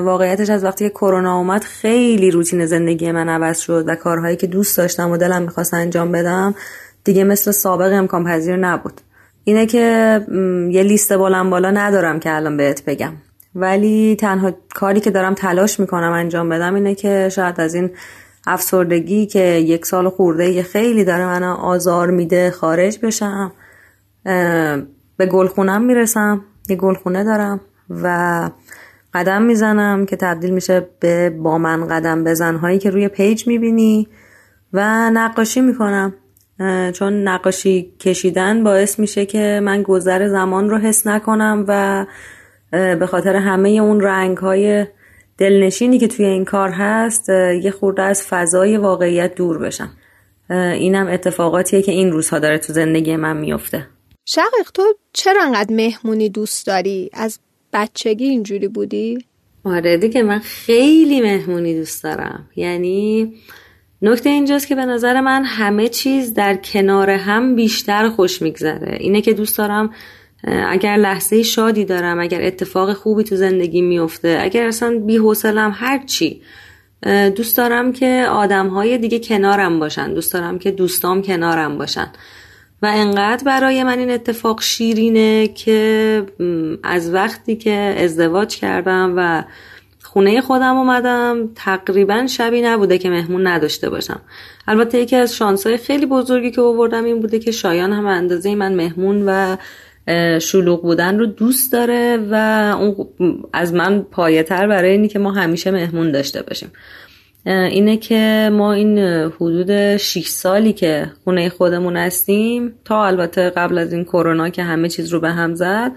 [0.05, 4.47] واقعیتش از وقتی که کرونا اومد خیلی روتین زندگی من عوض شد و کارهایی که
[4.47, 6.55] دوست داشتم و دلم می‌خواست انجام بدم
[7.03, 9.01] دیگه مثل سابق امکان پذیر نبود.
[9.43, 10.21] اینه که
[10.71, 13.13] یه لیست بلند بالا ندارم که الان بهت بگم.
[13.55, 17.91] ولی تنها کاری که دارم تلاش می‌کنم انجام بدم اینه که شاید از این
[18.47, 23.51] افسردگی که یک سال خورده خیلی داره من آزار میده خارج بشم
[25.17, 28.49] به گلخونم می‌رسم یه گلخونه دارم و
[29.13, 34.07] قدم می‌زنم که تبدیل میشه به با من قدم بزن هایی که روی پیج می‌بینی
[34.73, 36.13] و نقاشی می‌کنم.
[36.93, 42.05] چون نقاشی کشیدن باعث میشه که من گذر زمان رو حس نکنم و
[42.71, 44.85] به خاطر همه اون رنگ های
[45.37, 47.29] دلنشینی که توی این کار هست
[47.63, 49.89] یه خورده از فضای واقعیت دور بشم
[50.49, 53.87] اینم اتفاقاتیه که این روزها داره تو زندگی من میفته
[54.25, 57.39] شقیق تو چرا انقدر مهمونی دوست داری؟ از
[57.73, 59.17] بچگی اینجوری بودی؟
[59.65, 63.33] آره دیگه من خیلی مهمونی دوست دارم یعنی
[64.01, 69.21] نکته اینجاست که به نظر من همه چیز در کنار هم بیشتر خوش میگذره اینه
[69.21, 69.93] که دوست دارم
[70.43, 76.05] اگر لحظه شادی دارم اگر اتفاق خوبی تو زندگی میفته اگر اصلا بی حوصلم هر
[76.05, 76.41] چی
[77.35, 82.07] دوست دارم که آدم های دیگه کنارم باشن دوست دارم که دوستام کنارم باشن.
[82.81, 86.25] و انقدر برای من این اتفاق شیرینه که
[86.83, 89.43] از وقتی که ازدواج کردم و
[90.03, 94.21] خونه خودم اومدم تقریبا شبی نبوده که مهمون نداشته باشم.
[94.67, 98.73] البته یکی از شانسای خیلی بزرگی که آوردم این بوده که شایان هم اندازه من
[98.75, 99.57] مهمون و
[100.41, 102.35] شلوغ بودن رو دوست داره و
[102.79, 103.07] اون
[103.53, 106.71] از من پایه تر برای اینی که ما همیشه مهمون داشته باشیم.
[107.45, 113.93] اینه که ما این حدود 6 سالی که خونه خودمون هستیم تا البته قبل از
[113.93, 115.91] این کرونا که همه چیز رو به هم زد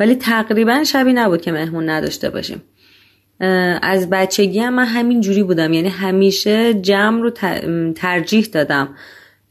[0.00, 2.62] ولی تقریبا شبی نبود که مهمون نداشته باشیم.
[3.82, 5.72] از بچگی هم من همین جوری بودم.
[5.72, 7.30] یعنی همیشه جمع رو
[7.92, 8.88] ترجیح دادم.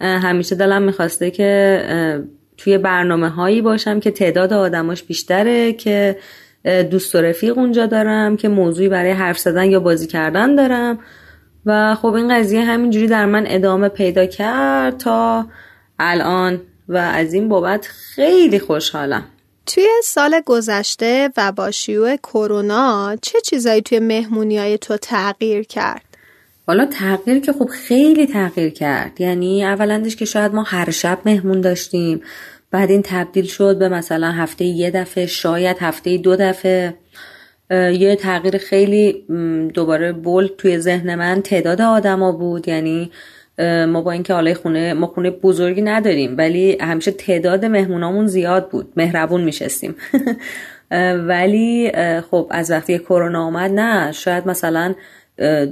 [0.02, 1.84] همیشه دلم می‌خواسته که
[2.64, 6.18] توی برنامه هایی باشم که تعداد آدماش بیشتره که
[6.92, 11.00] دوست و رفیق اونجا دارم که موضوعی برای حرف زدن یا بازی کردن دارم.
[11.66, 15.46] و خب این قضیه همینجوری در من ادامه پیدا کرد تا
[16.00, 16.62] الان.
[16.90, 19.24] و از این بابت خیلی خوشحالم.
[19.66, 26.11] توی سال گذشته و با شیوع کرونا چه چیزایی توی مهمونی های تو تغییر کرد؟
[26.72, 29.22] حالا تغییر که خب خیلی تغییر کرد.
[29.22, 32.22] یعنی اولندش که شاید ما هر شب مهمون داشتیم.
[32.72, 36.94] بعد این تبدیل شد به مثلا هفته یه دفعه شاید هفته دو دفعه.
[37.72, 39.26] یه تغییر خیلی
[39.74, 42.68] دوباره بولد توی ذهن من تعداد آدما بود.
[42.68, 43.12] یعنی
[43.88, 48.94] ما با اینکه حالا خونه ما خونه بزرگی نداریم ولی همیشه تعداد مهمونامون زیاد بود.
[48.98, 49.96] مهربون میشستیم.
[51.28, 51.92] ولی
[52.32, 54.94] خب از وقتی کرونا آمد نه شاید مثلا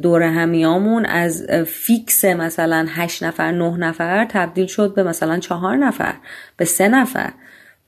[0.01, 6.13] دور همیامون از فیکس مثلا هشت نفر نه نفر تبدیل شد به مثلا چهار نفر
[6.57, 7.31] به سه نفر.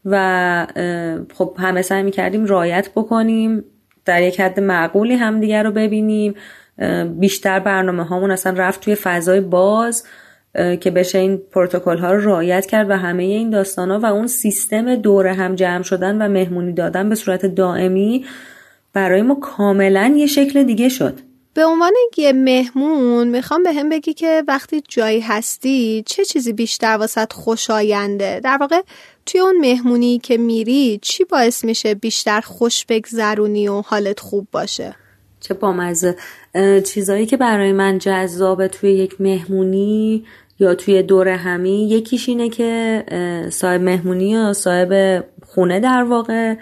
[0.06, 0.68] و
[1.34, 3.64] خب همه سعی می‌کردیم رایت بکنیم
[4.06, 6.36] در یک حد معقولی همدیگر رو ببینیم.
[7.20, 10.04] بیشتر برنامه هامون اصلا رفت توی فضای باز
[10.54, 14.28] که بشه این پروتکل ها رو رعایت کرد و همه این داستان ها و اون
[14.28, 18.26] سیستم دور هم جمع شدن و مهمونی دادن به صورت دائمی
[18.94, 21.20] برای ما کاملا یه شکل دیگه شد.
[21.54, 26.98] به عنوان یه مهمون می‌خوام به هم بگی که وقتی جایی هستی چه چیزی بیشتر
[26.98, 28.82] واسط خوشاینده؟ در واقع
[29.26, 34.96] توی اون مهمونی که میری چی باعث میشه بیشتر خوش بگذرونی و حالت خوب باشه؟
[35.40, 36.16] چه بامزه.
[36.86, 40.26] چیزایی که برای من جذابه توی یک مهمونی
[40.60, 43.04] یا توی دور همی یکیش اینه که
[43.50, 46.56] صاحب مهمونی یا صاحب خونه در واقع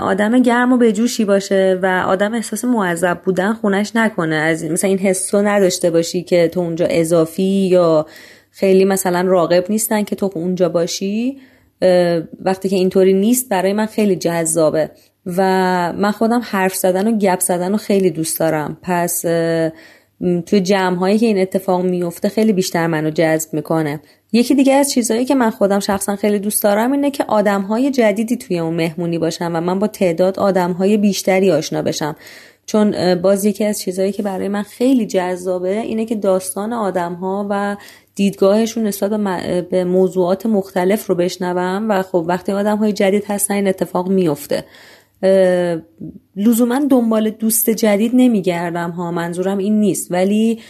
[0.00, 4.34] آدم گرم و به جوشی باشه و آدم احساس معذب بودن خونش نکنه.
[4.34, 8.06] از مثلا این حسو نداشته باشی که تو اونجا اضافی یا
[8.50, 11.38] خیلی مثلا راقب نیستن که تو اونجا باشی.
[12.40, 14.90] وقتی که اینطوری نیست برای من خیلی جذابه.
[15.26, 15.42] و
[15.92, 18.78] من خودم حرف زدن و گپ زدن رو خیلی دوست دارم.
[18.82, 19.20] پس
[20.46, 24.00] توی جمع هایی که این اتفاق میفته خیلی بیشتر منو جذب می‌کنه.
[24.32, 27.90] یکی دیگه از چیزهایی که من خودم شخصا خیلی دوست دارم اینه که آدم های
[27.90, 32.16] جدیدی توی اون مهمونی باشم و من با تعداد آدم های بیشتری آشنا بشم.
[32.66, 37.46] چون باز یکی از چیزهایی که برای من خیلی جذابه اینه که داستان آدم ها
[37.50, 37.76] و
[38.14, 39.10] دیدگاهشون نسبت
[39.70, 44.64] به موضوعات مختلف رو بشنوم و خب وقتی آدم های جدید هستن این اتفاق میفته.
[46.36, 50.12] لزوما دنبال دوست جدید نمیگردم ها منظورم این نیست.
[50.12, 50.60] ولی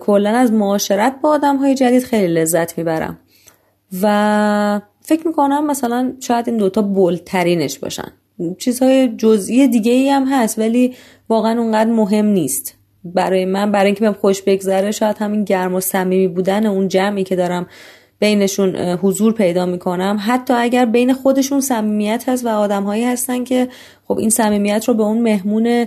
[0.00, 3.18] کلا از معاشرت با آدم های جدید خیلی لذت می‌برم.
[4.02, 8.12] و فکر می‌کنم مثلا شاید این دوتا بولترینش باشن.
[8.58, 10.94] چیزهای جزئی دیگه ای هم هست ولی
[11.28, 12.74] واقعا اونقدر مهم نیست.
[13.04, 17.24] برای من برای اینکه بهم خوش بگذره شاید همین گرم و صمیمی بودن اون جمعی
[17.24, 17.66] که دارم
[18.18, 20.18] بینشون حضور پیدا می‌کنم.
[20.20, 23.68] حتی اگر بین خودشون صمیمیت هست و آدمهایی هستن که
[24.04, 25.86] خب این صمیمیت رو به اون مهمون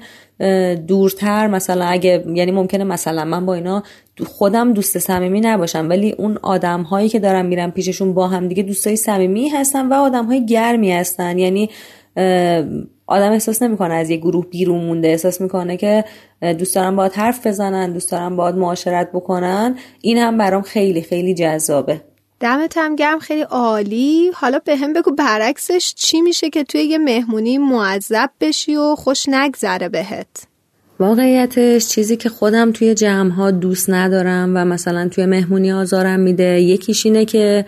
[0.88, 3.84] دورتر مثلا اگه یعنی ممکنه مثلا من با اینا
[4.26, 8.64] خودم دوست صمیمی نباشم ولی اون آدم هایی که دارم میرم پیششون با هم دیگه
[8.64, 11.38] دوستای صمیمی هستن و آدم های گرمی هستن.
[11.38, 11.70] یعنی
[13.08, 15.08] آدم احساس نمی‌کنه از یه گروه بیرون مونده.
[15.08, 16.06] احساس می‌کنه که
[16.42, 19.76] دوست دارم باید حرف بزنن دوست دارم باید معاشرت بکنن.
[20.02, 22.02] این هم برام خیلی خیلی جذابه.
[22.40, 24.32] دمت هم گرم خیلی عالی.
[24.34, 29.30] حالا به هم بگو برعکسش چی میشه که توی یه مهمونی معذب بشی و خوش
[29.30, 30.28] نگذره بهت؟
[31.00, 36.62] واقعیتش چیزی که خودم توی جمع ها دوست ندارم و مثلا توی مهمونی آزارم میده.
[36.62, 37.66] یکیش اینه که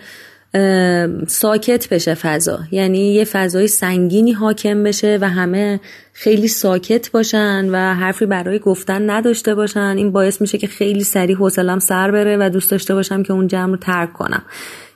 [1.26, 2.58] ساکت بشه فضا.
[2.70, 5.80] یعنی یه فضای سنگینی حاکم بشه و همه
[6.12, 9.94] خیلی ساکت باشن و حرفی برای گفتن نداشته باشن.
[9.96, 13.46] این باعث میشه که خیلی سریع حوصلم سر بره و دوست داشته باشم که اون
[13.46, 14.42] جمع رو ترک کنم.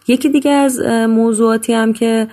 [0.08, 2.28] یکی دیگه از موضوعاتی هم که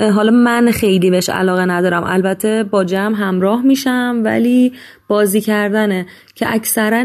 [0.00, 2.04] حالا من خیلی بهش علاقه ندارم.
[2.04, 4.72] البته با جمع همراه میشم ولی
[5.08, 6.06] بازی کردنه.
[6.34, 7.04] که اکثرا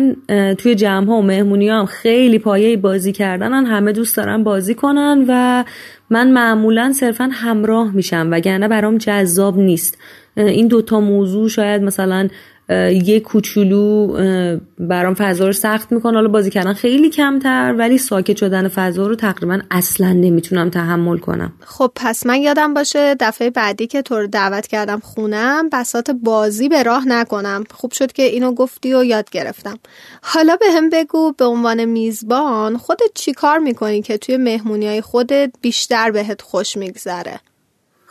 [0.57, 3.65] توی جمع ها و مهمونی هم خیلی پایه بازی کردنن.
[3.65, 5.63] همه دوست دارن بازی کنن و
[6.09, 9.97] من معمولا صرفا همراه میشم وگرنه برام جذاب نیست.
[10.37, 12.27] این دوتا موضوع شاید مثلا
[13.05, 14.07] یه کوچولو
[14.79, 16.13] برام فضا رو سخت می‌کنه.
[16.13, 21.53] حالا بازی کردن خیلی کمتر ولی ساکت شدن فضا رو تقریبا اصلا نمی‌تونم تحمل کنم.
[21.59, 26.69] خب پس من یادم باشه دفعه بعدی که تو رو دعوت کردم خونم بسات بازی
[26.69, 27.63] به راه نکنم.
[27.73, 29.79] خوب شد که اینو گفتی و یاد گرفتم.
[30.21, 35.01] حالا به هم بگو به عنوان میزبان خودت چی کار می‌کنی که توی مهمونی های
[35.01, 37.39] خودت بیشتر بهت خوش میگذره؟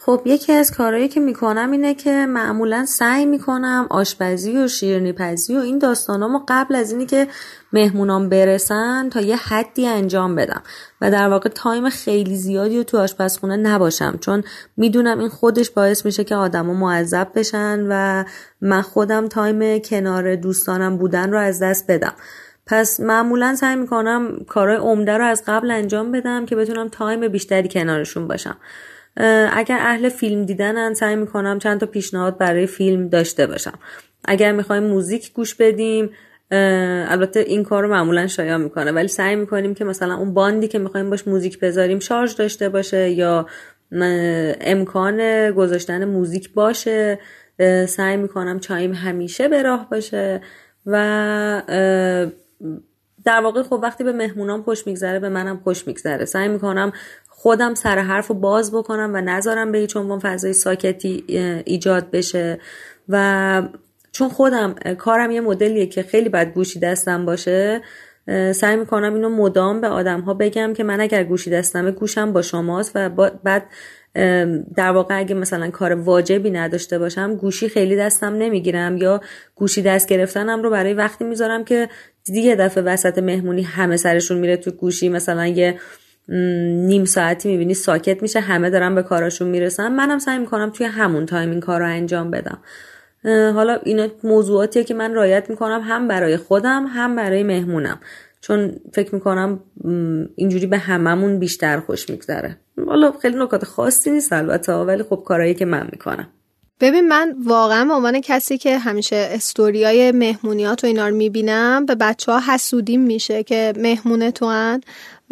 [0.05, 5.57] خب یکی از کارهایی که می‌کنم اینه که معمولا سعی می‌کنم آشپزی و شیرنی پزی
[5.57, 7.29] و این داستانامو قبل از اینی که
[7.73, 10.63] مهمونام برسن تا یه حدی انجام بدم.
[11.01, 14.45] و در واقع تایم خیلی زیادی رو تو آشپزخونه نباشم چون
[14.77, 18.25] می‌دونم این خودش باعث میشه که آدما معذب بشن و
[18.61, 22.15] من خودم time کنار دوستانم بودن رو از دست بدم.
[22.67, 27.69] پس معمولا سعی می‌کنم کارهای عمده رو از قبل انجام بدم که بتونم time بیشتری
[27.69, 28.57] کنارشون باشم.
[29.53, 33.79] اگر اهل فیلم دیدنن سعی می‌کنم چند تا پیشنهاد برای فیلم داشته باشم.
[34.25, 36.11] اگر می‌خوایم موزیک گوش بدیم
[36.51, 40.79] البته این کار رو معمولا شایا می‌کنه ولی سعی می‌کنیم که مثلا اون باندی که
[40.79, 43.47] می‌خوایم باش موزیک بذاریم شارژ داشته باشه یا
[44.61, 47.19] امکان گذاشتن موزیک باشه.
[47.89, 50.41] سعی می‌کنم چایم همیشه به راه باشه
[50.87, 51.63] و
[53.25, 56.25] در واقع خب وقتی به مهمونام خوش میگذره به منم خوش میگذره.
[56.25, 56.93] سعی می‌کنم
[57.43, 61.25] خودم سر حرف رو باز بکنم و نذارم به هیچ عنوان فضای ساکتی
[61.65, 62.59] ایجاد بشه.
[63.09, 63.63] و
[64.13, 67.81] چون خودم کارم یه مدلیه که خیلی بد گوشی دستم باشه
[68.55, 72.43] سعی می‌کنم اینو مدام به آدم ها بگم که من اگر گوشی دستمه گوشم با
[72.43, 73.11] شماست و
[73.45, 73.67] بعد
[74.77, 79.21] در واقع اگه مثلا کار واجبی نداشته باشم گوشی خیلی دستم نمی‌گیرم یا
[79.55, 81.89] گوشی دست گرفتنم رو برای وقتی می‌ذارم که
[82.25, 85.79] دیدی یه دفعه وسط مهمونی همه سرشون میره تو گوشی مثلا یه
[86.29, 89.93] نیم ساعتی می‌بینی ساکت میشه همه دارن به کاراشون می‌رسن.
[89.93, 92.59] منم سعی می‌کنم توی همون time این کار رو انجام بدم.
[93.55, 98.01] حالا اینا موضوعاتیه که من رعایت می‌کنم هم برای خودم هم برای مهمونم.
[98.41, 99.61] چون فکر می‌کنم
[100.37, 102.57] اینجوری به هممون بیشتر خوش میگذره.
[102.87, 106.29] حالا خیلی نکات خاصی نیست البته ولی خب کارهایی که من می‌کنم.
[106.81, 111.95] ببین من واقعا به عنوان کسی که همیشه استوریای مهمونیات و اینا رو می‌بینم به
[111.95, 114.81] بچه ها حسودیم میشه که مهمون تو هن.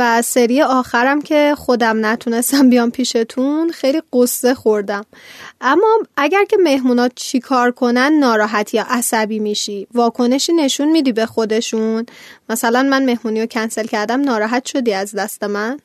[0.00, 5.04] و سری آخرم که خودم نتونستم بیام پیشتون خیلی قصه خوردم.
[5.60, 9.86] اما اگر که مهمونات چیکار کنن ناراحت یا عصبی میشی.
[9.94, 12.06] واکنشی نشون میدی به خودشون.
[12.48, 15.80] مثلا من مهمونی رو کنسل کردم ناراحت شدی از دست من؟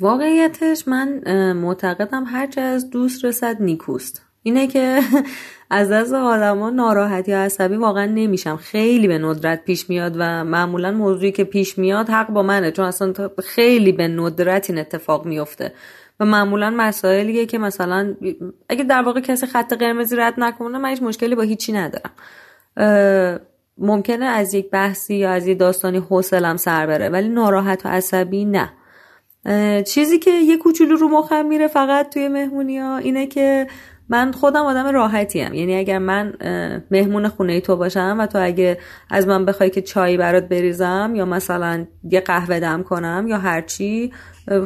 [0.00, 1.08] واقعیتش من
[1.52, 4.22] معتقدم هرچه از دوست رسد نیکوست.
[4.42, 5.00] اینه که
[5.70, 8.56] از دست آدما ناراحت یا عصبی واقعا نمیشم.
[8.56, 12.84] خیلی به ندرت پیش میاد و معمولا موضوعی که پیش میاد حق با منه چون
[12.84, 13.12] اصلا
[13.44, 15.72] خیلی به ندرت این اتفاق میفته.
[16.20, 18.14] و معمولا مسائلیه که مثلا
[18.68, 22.10] اگه در واقع کسی خط قرمزی رد نکنه من هیچ مشکلی با هیچی ندارم.
[23.78, 28.44] ممکنه از یک بحثی یا از یک داستانی حوصلم سر بره ولی ناراحت و عصبی
[28.44, 28.72] نه.
[29.82, 33.66] چیزی که یه کوچولو رو مخم میره فقط توی مهمونی ها اینه که
[34.08, 35.54] من خودم آدم راحتی هم.
[35.54, 36.32] یعنی اگر من
[36.90, 38.78] مهمون خونه تو باشم و تو اگه
[39.10, 44.12] از من بخوای که چایی برات بریزم یا مثلا یه قهوه دم کنم یا هرچی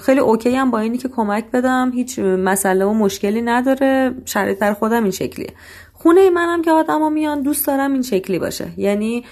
[0.02, 1.90] خیلی اوکی هم با اینی که کمک بدم.
[1.94, 4.14] هیچ مسئله و مشکلی نداره.
[4.24, 5.50] شرایط در خودم این شکلیه.
[5.92, 8.66] خونه منم که آدما میان دوست دارم این شکلی باشه.
[8.76, 9.24] یعنی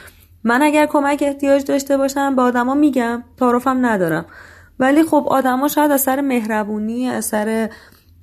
[0.45, 4.27] من اگر کمک احتیاج داشته باشم به آدما میگم تعارفم ندارم.
[4.79, 7.69] ولی خب آدما شاید اثر مهربونی اثر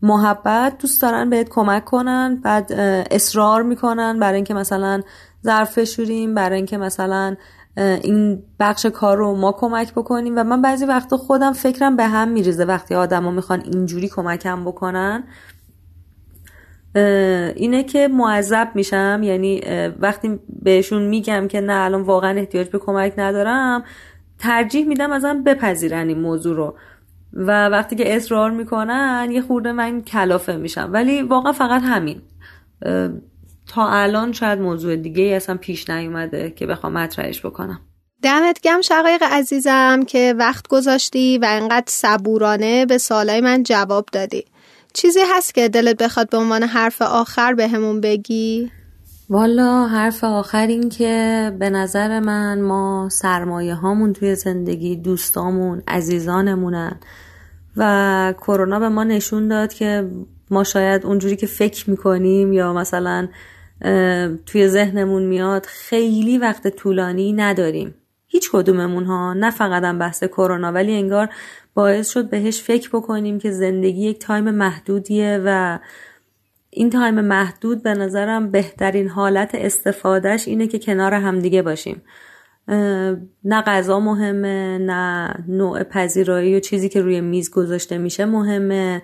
[0.02, 2.72] محبت دوست دارن بهت کمک کنن بعد
[3.12, 5.02] اصرار می‌کنن برای اینکه مثلا
[5.44, 7.36] ظرف بشوریم برای اینکه مثلا
[7.78, 10.34] این بخش کار رو ما کمک بکنیم.
[10.38, 15.24] و من بعضی وقتا خودم فکرم به هم میریزه وقتی آدما می‌خوان اینجوری کمکم بکنن.
[17.56, 19.22] اینه که معذب میشم.
[19.24, 19.62] یعنی
[20.00, 23.84] وقتی بهشون میگم که نه الان واقعا احتیاج به کمک ندارم
[24.40, 26.76] ترجیح میدم ازم بپذیرن این موضوع رو.
[27.38, 30.90] و وقتی که اصرار می‌کنن یه خورده من کلافه میشم.
[30.94, 32.22] ولی واقعا فقط همین.
[33.68, 37.80] تا الان شاید موضوع دیگه ای اصلا پیش نیومده که بخوام مطرحش بکنم.
[38.24, 44.46] دمت گم شقایق عزیزم که وقت گذاشتی و انقدر صبورانه به سوالای من جواب دادی.
[44.94, 48.72] چیزی هست که دلت بخواد به عنوان حرف آخر به همون بگی؟
[49.30, 57.00] والا حرف آخر این که به نظر من ما سرمایه هامون توی زندگی دوستامون عزیزانمونن.
[57.78, 60.10] و کرونا به ما نشون داد که
[60.50, 63.28] ما شاید اونجوری که فکر می‌کنیم یا مثلا
[64.46, 67.96] توی ذهنمون میاد خیلی وقت طولانی نداریم.
[68.28, 71.30] هیچ کدوممون ها نه فقط بحث کرونا ولی انگار
[71.74, 75.80] باعث شد بهش فکر بکنیم که زندگی یک time محدودیه و
[76.70, 82.02] این time محدود به نظرم بهترین حالت استفادهش اینه که کنار همدیگه باشیم.
[83.44, 89.02] نه غذا مهمه نه نوع پذیرایی و چیزی که روی میز گذاشته میشه مهمه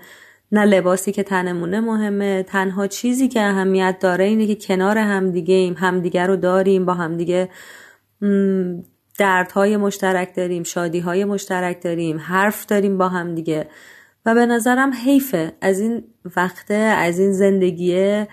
[0.52, 2.44] نه لباسی که تنمونه مهمه.
[2.44, 7.50] تنها چیزی که اهمیت داره اینه که کنار همدیگه ایم همدیگه رو داریم با همدیگه
[9.20, 13.68] دردهای مشترک داریم شادیهای مشترک داریم حرف داریم با همدیگه.
[14.26, 15.54] و به نظرم حیفه.
[15.62, 16.04] از این
[16.36, 18.28] وقته از این زندگیه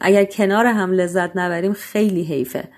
[0.00, 2.68] اگر کنار هم لذت نبریم خیلی حیفه.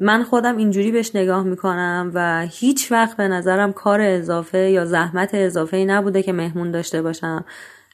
[0.00, 5.30] من خودم اینجوری بهش نگاه می‌کنم و هیچ وقت به نظرم کار اضافه یا زحمت
[5.34, 7.44] اضافه ای نبوده که مهمون داشته باشم.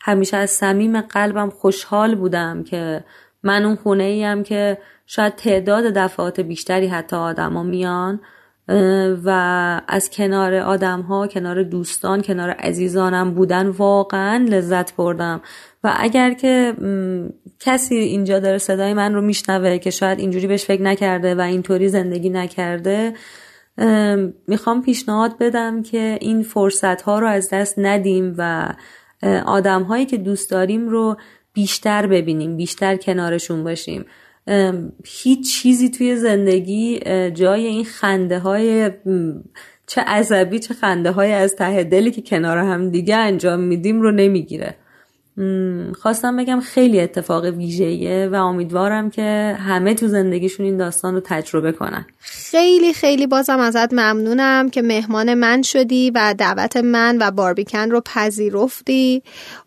[0.01, 3.05] همیشه از صمیم قلبم خوشحال بودم که
[3.43, 8.21] من اون خونه ایم که شاید تعداد دفعات بیشتری حتی آدما میان.
[9.25, 9.31] و
[9.89, 15.41] از کنار آدم ها کنار دوستان کنار عزیزانم بودن واقعا لذت بردم.
[15.85, 16.75] و اگر که
[17.61, 21.89] کسی اینجا داره صدای من رو میشنوه که شاید اینجوری بهش فکر نکرده و اینطوری
[21.89, 23.13] زندگی نکرده
[24.49, 28.69] می‌خوام پیشنهاد بدم که این فرصت ها رو از دست ندیم و
[29.47, 31.17] آدم هایی که دوست داریم رو
[31.53, 34.05] بیشتر ببینیم بیشتر کنارشون باشیم.
[35.05, 38.91] هیچ چیزی توی زندگی جای این خنده های
[39.87, 44.11] چه عذبی چه خنده های از ته دلی که کنار هم دیگه انجام میدیم رو
[44.11, 44.77] نمی‌گیره.
[46.01, 51.73] خواستم بگم خیلی اتفاق ویژه‌ایه و امیدوارم که همه تو زندگیشون این داستان رو تجربه
[51.73, 52.07] کنن.
[52.19, 58.01] خیلی خیلی بازم ازت ممنونم که مهمان من شدی و دعوت من و باربیکن رو
[58.01, 59.23] پذیرفتی.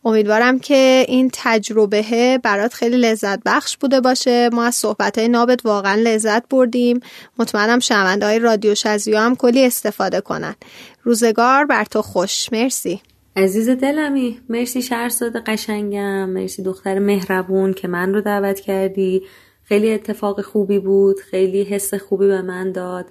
[0.05, 4.49] امیدوارم که این تجربه برات خیلی لذت بخش بوده باشه.
[4.53, 6.99] ما از صحبت های نابت واقعا لذت بردیم.
[7.39, 10.55] مطمئنم شنونده های رادیو شزیو هم کلی استفاده کنن.
[11.03, 12.53] روزگار بر تو خوش.
[12.53, 13.01] مرسی.
[13.37, 19.23] عزیز دلمی مرسی شهرزاد قشنگم مرسی دختر مهربون که من رو دعوت کردی.
[19.63, 23.05] خیلی اتفاق خوبی بود خیلی حس خوبی به من داد.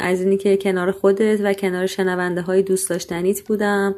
[0.00, 3.94] از اینی که کنار خودت و کنار شنونده های دوست داشتنیت بودم.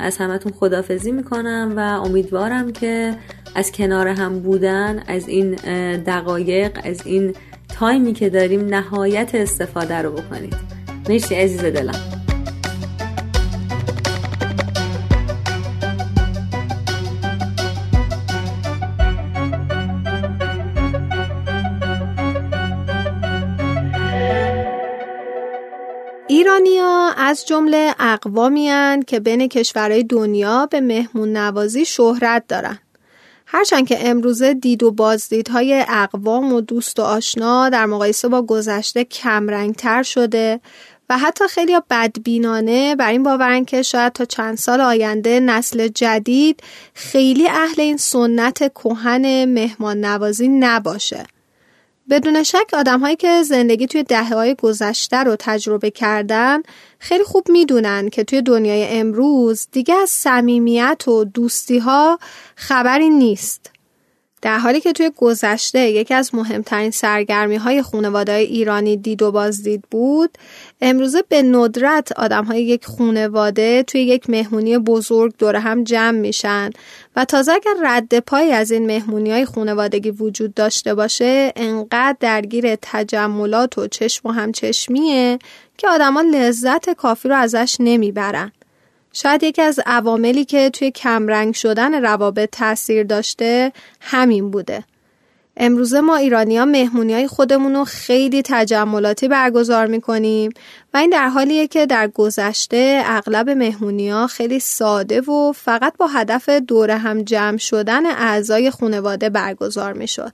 [0.00, 3.14] از همتون خدافزی می‌کنم و امیدوارم که
[3.54, 5.54] از کنار هم بودن از این
[5.96, 7.34] دقایق از این
[7.68, 10.56] تایمی که داریم نهایت استفاده رو بکنید.
[11.08, 12.25] مرسی عزیز دلم.
[26.28, 28.70] ایرانیا از جمله اقوامی
[29.06, 32.78] که بین کشورهای دنیا به مهمون نوازی شهرت دارن.
[33.46, 39.04] هرچند که امروزه دید و بازدیدهای اقوام و دوست و آشنا در مقایسه با گذشته
[39.04, 40.60] کمرنگتر شده
[41.10, 46.62] و حتی خیلی بدبینانه بر این باورن که شاید تا چند سال آینده نسل جدید
[46.94, 51.26] خیلی اهل این سنت کهن مهمان نوازی نباشه.
[52.10, 56.62] بدون شک آدم هایی که زندگی توی دهه های گذشته رو تجربه کردن
[56.98, 62.18] خیلی خوب می‌دونن که توی دنیای امروز دیگه از صمیمیت و دوستی ها
[62.56, 63.75] خبری نیست.
[64.46, 69.84] در حالی که توی گذشته یکی از مهمترین سرگرمی های خانواده ایرانی دید و بازدید
[69.90, 70.38] بود
[70.80, 76.70] امروزه به ندرت آدم های یک خونواده توی یک مهمونی بزرگ دور هم جمع میشن
[77.16, 82.76] و تازه اگر رد پای از این مهمونی های خونوادگی وجود داشته باشه انقدر درگیر
[82.82, 85.38] تجملات و چشم و همچشمیه
[85.76, 88.52] که آدما لذت کافی رو ازش نمی‌برن.
[89.18, 94.84] شاید یکی از عواملی که توی کمرنگ شدن روابط تاثیر داشته همین بوده.
[95.56, 100.50] امروزه ما ایرانی ها مهمونی های خودمون رو خیلی تجملاتی برگزار می‌کنیم
[100.94, 106.06] و این در حالیه که در گذشته اغلب مهمونی ها خیلی ساده و فقط با
[106.06, 110.32] هدف دور هم جمع شدن اعضای خانواده برگزار می‌شد.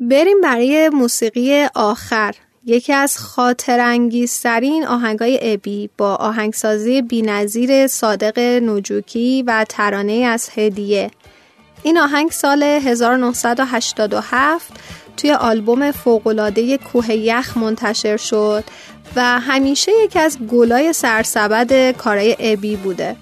[0.00, 2.34] بریم برای موسیقی آخر
[2.68, 11.10] یکی از خاطرانگیزترین آهنگای ابی با آهنگسازی بینظیر صادق نجوکی و ترانه از هدیه.
[11.82, 14.72] این آهنگ سال 1987
[15.16, 18.64] توی آلبوم فوقلاده کوه یخ منتشر شد
[19.16, 23.16] و همیشه یکی از گلای سرسبد کارای ابی بوده.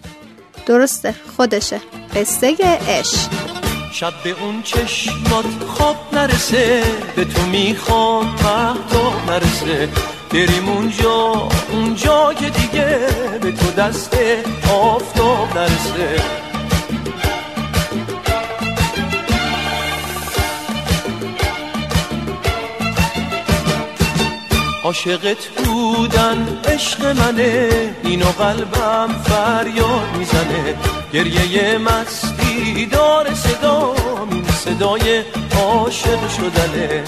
[0.66, 1.80] درسته خودشه.
[2.14, 2.56] قصه
[2.88, 3.53] عشق.
[3.94, 6.82] شب به اون چشمات خواب نرسه
[7.16, 9.88] به تو می‌خوام مهتاب نرسه
[10.30, 12.98] بریم اونجا اونجا که دیگه
[13.40, 14.16] به تو دست
[14.70, 16.22] آفتاب نرسه.
[24.84, 27.70] عاشقت بودن عشق منه.
[28.04, 30.74] اینو قلبم فریاد می‌زنه.
[31.12, 33.94] گریه مستی دار صدا
[34.30, 35.22] این صدای
[35.56, 37.04] عاشق شدنه.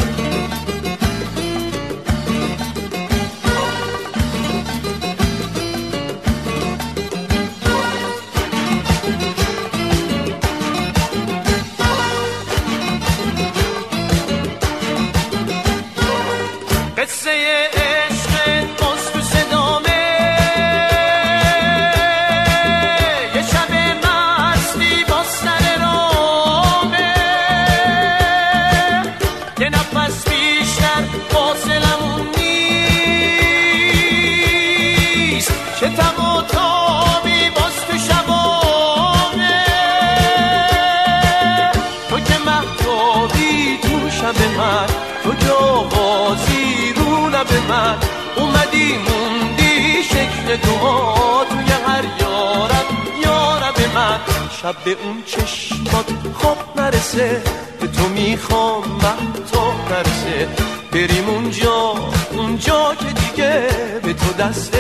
[50.57, 52.87] دعا توی هر یارم
[53.25, 54.21] یارم من.
[54.63, 57.43] شب به اون چشمات خواب نرسه
[57.81, 60.49] به تو می‌خوام من تا نرسه.
[60.93, 61.95] بریم اونجا
[62.33, 63.69] اونجا که دیگه
[64.03, 64.75] به تو دست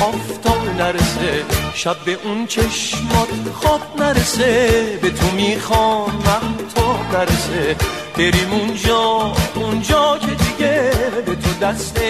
[0.00, 1.44] آفتاب نرسه.
[1.74, 7.76] شب به اون چشمات خواب نرسه به تو می‌خوام من تا نرسه.
[8.16, 10.90] بریم اونجا اونجا که دیگه
[11.26, 12.00] به تو دست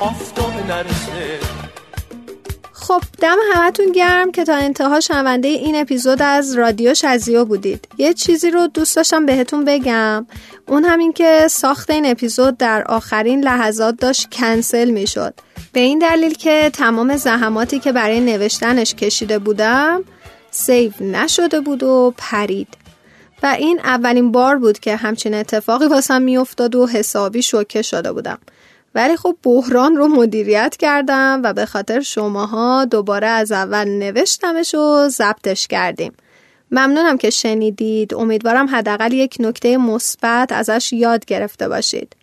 [0.00, 1.63] آفتاب نرسه.
[2.88, 7.88] خب دم همتون گرم که تا انتها شنونده این اپیزود از رادیو شزیو بودید.
[7.98, 10.26] یه چیزی رو دوست داشتم بهتون بگم.
[10.68, 15.34] اون همین که ساخت این اپیزود در آخرین لحظات داشت کنسل می‌شد.
[15.72, 20.04] به این دلیل که تمام زحماتی که برای نوشتنش کشیده بودم
[20.50, 22.68] سیو نشده بود و پرید.
[23.42, 28.38] و این اولین بار بود که همچین اتفاقی واسم میافتاد و حسابی شوکه شده بودم.
[28.94, 35.08] ولی خب بحران رو مدیریت کردم و به خاطر شماها دوباره از اول نوشتمش و
[35.08, 36.12] ضبطش کردیم.
[36.70, 38.14] ممنونم که شنیدید.
[38.14, 42.16] امیدوارم حداقل یک نکته مثبت ازش یاد گرفته باشید.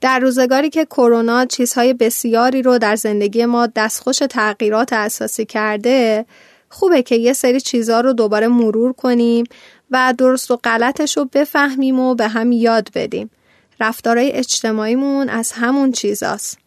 [0.00, 6.26] در روزگاری که کرونا چیزهای بسیاری رو در زندگی ما دستخوش تغییرات اساسی کرده
[6.68, 9.44] خوبه که یه سری چیزها رو دوباره مرور کنیم
[9.90, 13.30] و درست و غلطش رو بفهمیم و به هم یاد بدیم.
[13.80, 16.58] رفتارهای اجتماعیمون از همون چیزاست.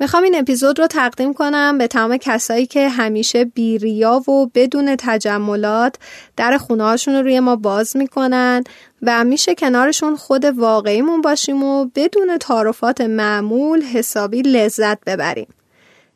[0.00, 5.96] می‌خوام این اپیزود رو تقدیم کنم به تمام کسایی که همیشه بیریا و بدون تجملات
[6.36, 8.64] در خونه رو روی ما باز می‌کنن
[9.02, 15.48] و میشه کنارشون خود واقعیمون باشیم و بدون تعارفات معمول حسابی لذت ببریم.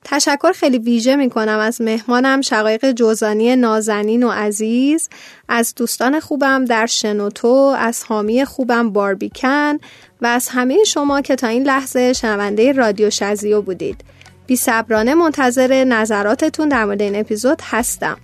[0.04, 5.08] تشکر خیلی ویژه می کنم از مهمانم شقایق جوزانی نازنین و عزیز
[5.48, 9.78] از دوستان خوبم در شنوتو از حامی خوبم باربیکن
[10.22, 14.00] و از همه شما که تا این لحظه شنونده رادیو شزیو بودید.
[14.46, 18.16] بی صبرانه منتظر نظراتتون در مورد این اپیزود هستم.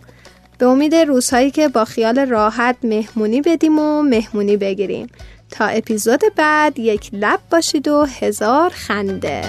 [0.58, 5.06] به امید روزهایی که با خیال راحت مهمونی بدیم و مهمونی بگیریم.
[5.50, 9.42] تا اپیزود بعد یک لب باشید و هزار خنده.